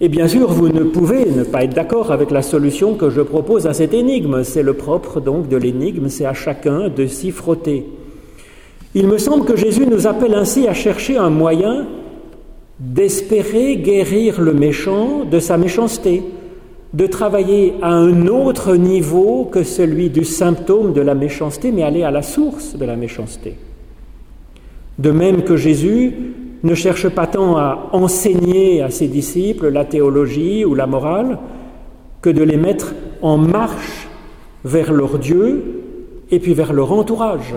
et 0.00 0.08
bien 0.08 0.26
sûr, 0.26 0.50
vous 0.50 0.68
ne 0.68 0.82
pouvez 0.82 1.26
ne 1.26 1.44
pas 1.44 1.62
être 1.62 1.74
d'accord 1.74 2.10
avec 2.10 2.32
la 2.32 2.42
solution 2.42 2.94
que 2.94 3.08
je 3.08 3.20
propose 3.20 3.68
à 3.68 3.72
cette 3.72 3.94
énigme. 3.94 4.42
C'est 4.42 4.64
le 4.64 4.72
propre 4.72 5.20
donc 5.20 5.48
de 5.48 5.56
l'énigme, 5.56 6.08
c'est 6.08 6.26
à 6.26 6.34
chacun 6.34 6.88
de 6.88 7.06
s'y 7.06 7.30
frotter. 7.30 7.86
Il 8.96 9.06
me 9.06 9.16
semble 9.16 9.44
que 9.44 9.56
Jésus 9.56 9.86
nous 9.86 10.08
appelle 10.08 10.34
ainsi 10.34 10.66
à 10.66 10.74
chercher 10.74 11.16
un 11.16 11.30
moyen 11.30 11.86
d'espérer 12.82 13.76
guérir 13.76 14.40
le 14.40 14.52
méchant 14.52 15.24
de 15.24 15.38
sa 15.38 15.56
méchanceté, 15.56 16.22
de 16.92 17.06
travailler 17.06 17.74
à 17.80 17.92
un 17.92 18.26
autre 18.26 18.74
niveau 18.74 19.44
que 19.44 19.62
celui 19.62 20.10
du 20.10 20.24
symptôme 20.24 20.92
de 20.92 21.00
la 21.00 21.14
méchanceté, 21.14 21.70
mais 21.70 21.84
aller 21.84 22.02
à 22.02 22.10
la 22.10 22.22
source 22.22 22.76
de 22.76 22.84
la 22.84 22.96
méchanceté. 22.96 23.54
De 24.98 25.10
même 25.12 25.42
que 25.42 25.56
Jésus 25.56 26.12
ne 26.64 26.74
cherche 26.74 27.08
pas 27.08 27.26
tant 27.26 27.56
à 27.56 27.88
enseigner 27.92 28.82
à 28.82 28.90
ses 28.90 29.06
disciples 29.06 29.68
la 29.68 29.84
théologie 29.84 30.64
ou 30.64 30.74
la 30.74 30.86
morale 30.86 31.38
que 32.20 32.30
de 32.30 32.42
les 32.42 32.56
mettre 32.56 32.94
en 33.22 33.38
marche 33.38 34.08
vers 34.64 34.92
leur 34.92 35.18
Dieu 35.18 35.82
et 36.30 36.40
puis 36.40 36.54
vers 36.54 36.72
leur 36.72 36.92
entourage. 36.92 37.54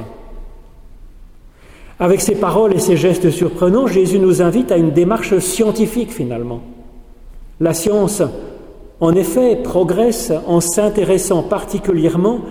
Avec 2.00 2.20
ces 2.20 2.36
paroles 2.36 2.74
et 2.74 2.80
ces 2.80 2.98
gestes 2.98 3.30
surprenants, 3.30 3.88
Jésus 3.88 4.20
nous 4.20 4.42
invite 4.42 4.72
à 4.72 4.78
une 4.78 4.92
démarche 4.92 5.38
scientifique 5.40 6.12
finalement. 6.12 6.62
La 7.62 7.74
science, 7.74 8.22
en 9.00 9.14
effet, 9.16 9.56
progresse 9.64 10.34
en 10.46 10.60
s'intéressant 10.60 11.44
particulièrement 11.44 12.42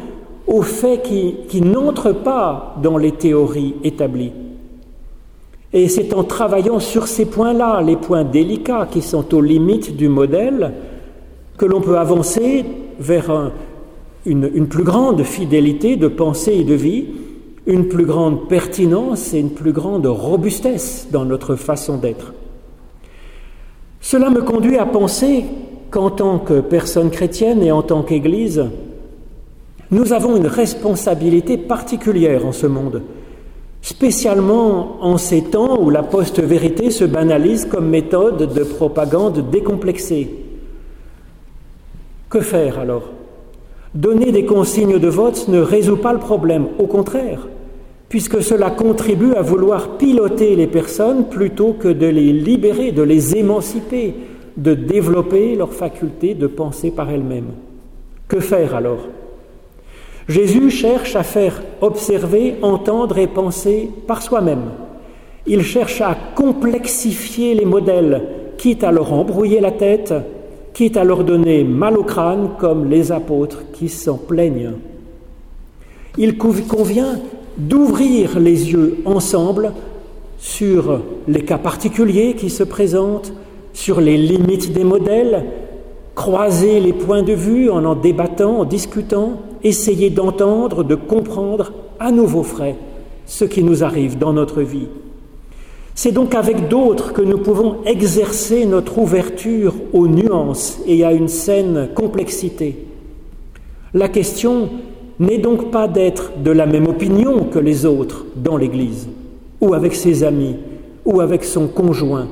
aux 0.47 0.63
faits 0.63 1.03
qui, 1.03 1.61
n'entrent 1.61 2.13
pas 2.13 2.77
dans 2.83 2.97
les 2.97 3.13
théories 3.13 3.75
établies. 3.85 4.33
Et 5.73 5.89
c'est 5.89 6.15
en 6.15 6.25
travaillant 6.25 6.81
sur 6.81 7.07
ces 7.07 7.27
points-là, 7.27 7.83
les 7.83 7.97
points 7.97 8.25
délicats 8.25 8.89
qui 8.91 9.03
sont 9.03 9.35
aux 9.35 9.41
limites 9.41 9.97
du 9.97 10.09
modèle, 10.09 10.73
que 11.59 11.67
l'on 11.67 11.81
peut 11.81 11.99
avancer 11.99 12.65
vers 12.99 13.53
une, 14.25 14.69
plus 14.69 14.85
grande 14.85 15.23
fidélité 15.23 15.97
de 15.97 16.09
pensée 16.09 16.55
et 16.55 16.65
de 16.65 16.75
vie, 16.75 17.07
une 17.67 17.89
plus 17.89 18.05
grande 18.05 18.49
pertinence 18.49 19.33
et 19.35 19.39
une 19.39 19.51
plus 19.51 19.73
grande 19.73 20.07
robustesse 20.07 21.09
dans 21.11 21.25
notre 21.25 21.57
façon 21.57 21.97
d'être. 21.97 22.35
Cela 24.01 24.31
me 24.31 24.43
conduit 24.43 24.77
à 24.77 24.87
penser 24.87 25.45
qu'en 25.91 26.11
tant 26.11 26.39
que 26.39 26.61
personne 26.61 27.11
chrétienne 27.11 27.63
et 27.63 27.73
en 27.73 27.83
tant 27.83 28.03
qu'Église, 28.03 28.67
nous 29.91 30.13
avons 30.13 30.37
une 30.37 30.47
responsabilité 30.47 31.57
particulière 31.57 32.47
en 32.47 32.53
ce 32.53 32.67
monde 32.67 33.03
spécialement 33.85 34.97
en 35.05 35.19
ces 35.19 35.43
temps 35.43 35.79
où 35.79 35.91
la 35.91 36.03
post-vérité 36.03 36.91
se 36.91 37.05
banalise 37.05 37.67
comme 37.67 37.91
méthode 37.91 38.55
de 38.55 38.65
propagande 38.65 39.51
décomplexée. 39.51 40.31
Que 42.31 42.41
faire 42.41 42.79
alors? 42.79 43.11
Donner 43.95 44.33
des 44.33 44.45
consignes 44.45 44.99
de 44.99 45.09
vote 45.09 45.47
ne 45.47 45.61
résout 45.61 45.97
pas 45.97 46.13
le 46.13 46.19
problème, 46.19 46.67
au 46.79 46.89
contraire, 46.89 47.47
puisque 48.09 48.43
cela 48.43 48.71
contribue 48.71 49.35
à 49.35 49.43
vouloir 49.43 49.97
piloter 49.99 50.57
les 50.57 50.67
personnes 50.67 51.29
plutôt 51.29 51.75
que 51.75 51.87
de 51.87 52.07
les 52.07 52.33
libérer, 52.33 52.91
de 52.91 53.03
les 53.03 53.37
émanciper, 53.37 54.15
de 54.57 54.75
développer 54.75 55.55
leur 55.55 55.73
faculté 55.73 56.35
de 56.35 56.49
penser 56.49 56.91
par 56.91 57.09
elles-mêmes. 57.09 57.53
Que 58.27 58.41
faire 58.41 58.75
alors? 58.75 59.07
Jésus 60.29 60.71
cherche 60.71 61.15
à 61.15 61.23
faire 61.23 61.63
observer, 61.81 62.55
entendre 62.63 63.19
et 63.19 63.27
penser 63.29 63.91
par 64.09 64.23
soi-même. 64.23 64.71
Il 65.47 65.63
cherche 65.63 66.01
à 66.01 66.17
complexifier 66.35 67.55
les 67.55 67.67
modèles, 67.67 68.23
quitte 68.57 68.83
à 68.83 68.91
leur 68.91 69.13
embrouiller 69.13 69.61
la 69.61 69.71
tête, 69.71 70.15
quitte 70.75 70.97
à 70.97 71.05
leur 71.05 71.25
donner 71.25 71.65
mal 71.65 71.97
au 71.97 72.03
crâne 72.03 72.51
comme 72.59 72.91
les 72.91 73.13
apôtres 73.13 73.63
qui 73.73 73.89
s'en 73.89 74.17
plaignent. 74.19 74.73
Il 76.19 76.37
convient 76.37 77.21
d'ouvrir 77.57 78.39
les 78.39 78.73
yeux 78.73 78.99
ensemble 79.05 79.73
sur 80.39 81.01
les 81.29 81.43
cas 81.43 81.59
particuliers 81.59 82.35
qui 82.35 82.51
se 82.51 82.65
présentent, 82.65 83.33
sur 83.73 84.01
les 84.01 84.19
limites 84.19 84.73
des 84.73 84.85
modèles, 84.85 85.45
croiser 86.15 86.81
les 86.81 86.93
points 86.93 87.23
de 87.23 87.33
vue 87.33 87.71
en 87.71 87.85
en 87.85 87.95
débattant, 87.95 88.61
en 88.61 88.65
discutant, 88.65 89.41
essayer 89.63 90.11
d'entendre, 90.11 90.85
de 90.85 90.95
comprendre 90.95 91.73
à 91.99 92.11
nouveau 92.11 92.43
frais 92.43 92.77
ce 93.27 93.45
qui 93.45 93.63
nous 93.63 93.83
arrive 93.83 94.19
dans 94.19 94.33
notre 94.33 94.61
vie. 94.63 94.89
C'est 95.95 96.13
donc 96.13 96.35
avec 96.35 96.69
d'autres 96.69 97.13
que 97.13 97.23
nous 97.23 97.39
pouvons 97.39 97.77
exercer 97.87 98.67
notre 98.67 98.99
ouverture 98.99 99.75
aux 99.93 100.09
nuances 100.09 100.81
et 100.87 101.05
à 101.05 101.13
une 101.13 101.29
saine 101.29 101.89
complexité. 101.95 102.87
La 103.93 104.09
question 104.09 104.71
n'est 105.21 105.39
donc 105.39 105.71
pas 105.71 105.87
d'être 105.87 106.33
de 106.43 106.51
la 106.51 106.67
même 106.67 106.89
opinion 106.89 107.45
que 107.45 107.61
les 107.61 107.87
autres 107.87 108.27
dans 108.35 108.57
l'Église, 108.57 109.09
ou 109.61 109.73
avec 109.73 109.95
ses 109.95 110.25
amis, 110.25 110.57
ou 111.05 111.21
avec 111.21 111.45
son 111.45 111.69
conjoint. 111.69 112.27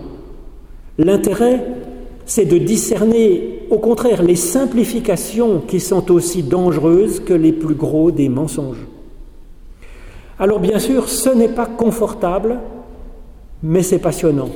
L'intérêt, 0.99 1.65
c'est 2.27 2.45
de 2.45 2.59
discerner 2.59 3.61
au 3.71 3.79
contraire 3.79 4.25
les 4.25 4.37
simplifications 4.37 5.63
qui 5.67 5.79
sont 5.79 6.11
aussi 6.11 6.43
dangereuses 6.43 7.21
que 7.21 7.33
les 7.33 7.53
plus 7.53 7.75
gros 7.77 8.11
des 8.11 8.29
mensonges. 8.29 8.87
Alors 10.41 10.59
bien 10.59 10.81
sûr, 10.81 11.09
ce 11.09 11.31
n'est 11.31 11.49
pas 11.49 11.67
confortable, 11.67 12.59
mais 13.63 13.83
c'est 13.83 13.99
passionnant. 13.99 14.51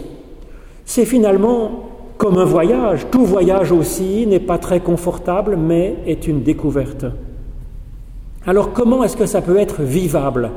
C'est 0.85 1.05
finalement 1.05 1.91
comme 2.19 2.39
un 2.39 2.45
voyage. 2.45 3.07
Tout 3.11 3.25
voyage 3.25 3.73
aussi 3.73 4.27
n'est 4.27 4.41
pas 4.41 4.59
très 4.59 4.81
confortable, 4.81 5.57
mais 5.57 5.97
est 6.07 6.27
une 6.27 6.43
découverte. 6.43 7.07
Alors 8.47 8.73
comment 8.73 9.03
est-ce 9.03 9.17
que 9.17 9.27
ça 9.27 9.43
peut 9.43 9.59
être 9.59 9.83
vivable, 9.83 10.51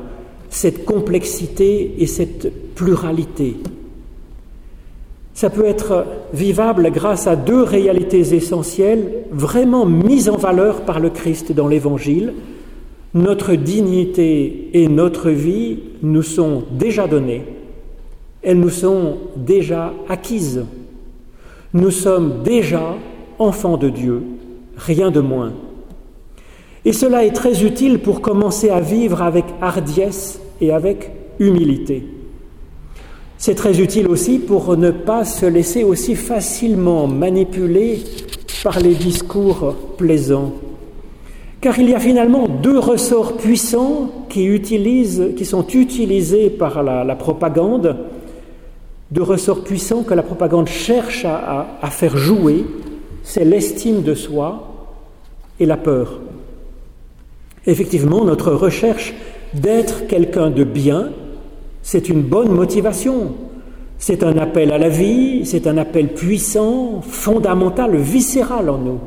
cette 0.48 0.84
complexité 0.84 1.96
et 1.98 2.06
cette 2.06 2.74
pluralité? 2.74 3.56
Ça 5.34 5.50
peut 5.50 5.64
être 5.64 6.04
vivable 6.34 6.90
grâce 6.92 7.26
à 7.26 7.34
deux 7.34 7.62
réalités 7.62 8.34
essentielles 8.34 9.24
vraiment 9.30 9.86
mises 9.86 10.28
en 10.28 10.36
valeur 10.36 10.82
par 10.82 11.00
le 11.00 11.10
Christ 11.10 11.52
dans 11.52 11.66
l'Évangile. 11.66 12.34
Notre 13.14 13.54
dignité 13.54 14.70
et 14.74 14.86
notre 14.86 15.30
vie 15.30 15.78
nous 16.02 16.22
sont 16.22 16.64
déjà 16.70 17.06
données, 17.08 17.42
elles 18.42 18.58
nous 18.58 18.70
sont 18.70 19.18
déjà 19.36 19.92
acquises. 20.08 20.64
Nous 21.72 21.90
sommes 21.90 22.42
déjà 22.42 22.94
enfants 23.38 23.76
de 23.76 23.88
Dieu, 23.88 24.22
rien 24.76 25.10
de 25.10 25.20
moins. 25.20 25.52
Et 26.84 26.92
cela 26.92 27.24
est 27.24 27.32
très 27.32 27.64
utile 27.64 27.98
pour 27.98 28.22
commencer 28.22 28.70
à 28.70 28.80
vivre 28.80 29.22
avec 29.22 29.44
hardiesse 29.60 30.40
et 30.60 30.72
avec 30.72 31.10
humilité. 31.38 32.04
C'est 33.36 33.54
très 33.54 33.80
utile 33.80 34.08
aussi 34.08 34.38
pour 34.38 34.76
ne 34.76 34.90
pas 34.90 35.24
se 35.24 35.46
laisser 35.46 35.84
aussi 35.84 36.14
facilement 36.14 37.06
manipuler 37.06 38.00
par 38.62 38.80
les 38.80 38.94
discours 38.94 39.74
plaisants. 39.96 40.52
Car 41.60 41.78
il 41.78 41.90
y 41.90 41.94
a 41.94 42.00
finalement 42.00 42.48
deux 42.48 42.78
ressorts 42.78 43.36
puissants 43.36 44.10
qui, 44.30 44.46
utilisent, 44.46 45.32
qui 45.36 45.44
sont 45.44 45.66
utilisés 45.68 46.48
par 46.48 46.82
la, 46.82 47.04
la 47.04 47.16
propagande 47.16 47.96
de 49.10 49.22
ressorts 49.22 49.64
puissants 49.64 50.02
que 50.02 50.14
la 50.14 50.22
propagande 50.22 50.68
cherche 50.68 51.24
à, 51.24 51.90
faire 51.90 52.16
jouer, 52.16 52.64
c'est 53.22 53.44
l'estime 53.44 54.02
de 54.02 54.14
soi 54.14 54.68
et 55.58 55.66
la 55.66 55.76
peur. 55.76 56.20
Effectivement, 57.66 58.24
notre 58.24 58.52
recherche 58.52 59.14
d'être 59.52 60.06
quelqu'un 60.06 60.50
de 60.50 60.64
bien, 60.64 61.10
c'est 61.82 62.08
une 62.08 62.22
bonne 62.22 62.52
motivation. 62.52 63.34
C'est 63.98 64.22
un 64.22 64.38
appel 64.38 64.72
à 64.72 64.78
la 64.78 64.88
vie, 64.88 65.44
c'est 65.44 65.66
un 65.66 65.76
appel 65.76 66.14
puissant, 66.14 67.02
fondamental, 67.02 67.96
viscéral 67.96 68.70
en 68.70 68.78
nous. 68.78 69.00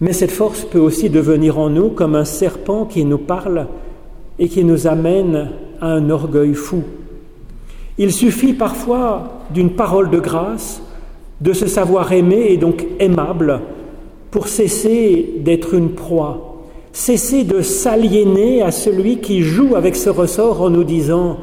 Mais 0.00 0.12
cette 0.12 0.30
force 0.30 0.64
peut 0.64 0.78
aussi 0.78 1.10
devenir 1.10 1.58
en 1.58 1.68
nous 1.68 1.90
comme 1.90 2.14
un 2.14 2.24
serpent 2.24 2.84
qui 2.84 3.04
nous 3.04 3.18
parle 3.18 3.66
et 4.38 4.48
qui 4.48 4.64
nous 4.64 4.86
amène 4.86 5.50
un 5.80 6.10
orgueil 6.10 6.54
fou. 6.54 6.82
Il 7.98 8.12
suffit 8.12 8.52
parfois 8.52 9.42
d'une 9.50 9.70
parole 9.70 10.10
de 10.10 10.18
grâce, 10.18 10.82
de 11.40 11.52
se 11.52 11.66
savoir 11.66 12.12
aimé 12.12 12.46
et 12.50 12.56
donc 12.56 12.86
aimable, 12.98 13.60
pour 14.30 14.48
cesser 14.48 15.34
d'être 15.38 15.74
une 15.74 15.90
proie, 15.90 16.62
cesser 16.92 17.44
de 17.44 17.62
s'aliéner 17.62 18.62
à 18.62 18.70
celui 18.70 19.18
qui 19.18 19.42
joue 19.42 19.76
avec 19.76 19.96
ce 19.96 20.10
ressort 20.10 20.60
en 20.62 20.70
nous 20.70 20.84
disant 20.84 21.38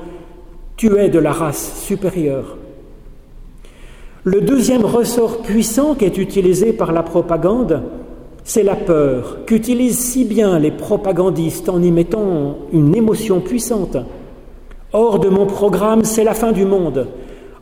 Tu 0.78 0.98
es 0.98 1.10
de 1.10 1.20
la 1.20 1.32
race 1.32 1.82
supérieure. 1.84 2.58
Le 4.24 4.42
deuxième 4.42 4.86
ressort 4.86 5.42
puissant 5.42 5.96
qui 5.96 6.06
est 6.06 6.18
utilisé 6.18 6.72
par 6.72 6.92
la 6.92 7.04
propagande, 7.04 7.82
c'est 8.44 8.64
la 8.64 8.76
peur, 8.76 9.40
qu'utilisent 9.46 10.00
si 10.00 10.24
bien 10.24 10.60
les 10.60 10.72
propagandistes 10.72 11.70
en 11.70 11.82
y 11.82 11.92
mettant 11.92 12.58
une 12.72 12.96
émotion 12.96 13.40
puissante. 13.40 13.98
Hors 14.96 15.18
de 15.18 15.28
mon 15.28 15.48
programme, 15.48 16.04
c'est 16.04 16.24
la 16.24 16.36
fin 16.36 16.52
du 16.52 16.66
monde. 16.66 17.08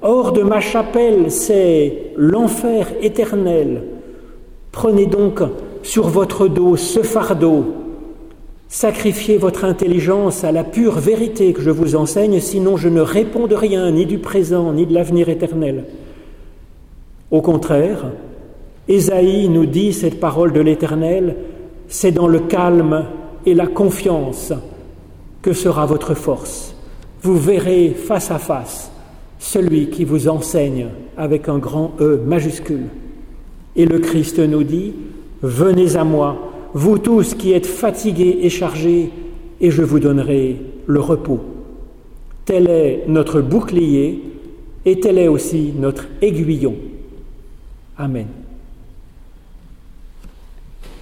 Hors 0.01 0.33
de 0.33 0.41
ma 0.41 0.59
chapelle, 0.59 1.31
c'est 1.31 2.11
l'enfer 2.17 2.91
éternel. 3.01 3.83
Prenez 4.73 5.05
donc 5.05 5.41
sur 5.81 6.09
votre 6.09 6.49
dos 6.49 6.75
ce 6.75 7.01
fardeau. 7.01 7.67
Sacrifiez 8.67 9.37
votre 9.37 9.63
intelligence 9.63 10.43
à 10.43 10.51
la 10.51 10.65
pure 10.65 10.99
vérité 10.99 11.53
que 11.53 11.61
je 11.61 11.69
vous 11.69 11.95
enseigne, 11.95 12.41
sinon 12.41 12.75
je 12.75 12.89
ne 12.89 12.99
réponds 12.99 13.47
de 13.47 13.55
rien, 13.55 13.89
ni 13.91 14.05
du 14.05 14.17
présent, 14.17 14.73
ni 14.73 14.85
de 14.85 14.93
l'avenir 14.93 15.29
éternel. 15.29 15.85
Au 17.31 17.39
contraire, 17.41 18.11
Ésaïe 18.89 19.47
nous 19.47 19.65
dit 19.65 19.93
cette 19.93 20.19
parole 20.19 20.51
de 20.51 20.59
l'Éternel, 20.59 21.37
c'est 21.87 22.11
dans 22.11 22.27
le 22.27 22.39
calme 22.39 23.05
et 23.45 23.53
la 23.53 23.67
confiance 23.67 24.51
que 25.41 25.53
sera 25.53 25.85
votre 25.85 26.13
force 26.13 26.75
vous 27.21 27.37
verrez 27.37 27.89
face 27.89 28.31
à 28.31 28.39
face 28.39 28.91
celui 29.39 29.89
qui 29.89 30.05
vous 30.05 30.27
enseigne 30.27 30.87
avec 31.17 31.49
un 31.49 31.57
grand 31.57 31.93
E 31.99 32.21
majuscule. 32.25 32.85
Et 33.75 33.85
le 33.85 33.99
Christ 33.99 34.39
nous 34.39 34.63
dit, 34.63 34.93
Venez 35.41 35.95
à 35.95 36.03
moi, 36.03 36.51
vous 36.73 36.99
tous 36.99 37.33
qui 37.33 37.53
êtes 37.53 37.65
fatigués 37.65 38.39
et 38.41 38.49
chargés, 38.49 39.09
et 39.59 39.71
je 39.71 39.81
vous 39.81 39.99
donnerai 39.99 40.57
le 40.85 40.99
repos. 40.99 41.39
Tel 42.45 42.69
est 42.69 43.03
notre 43.07 43.41
bouclier 43.41 44.23
et 44.85 44.99
tel 44.99 45.17
est 45.17 45.27
aussi 45.27 45.73
notre 45.77 46.07
aiguillon. 46.21 46.75
Amen. 47.97 48.27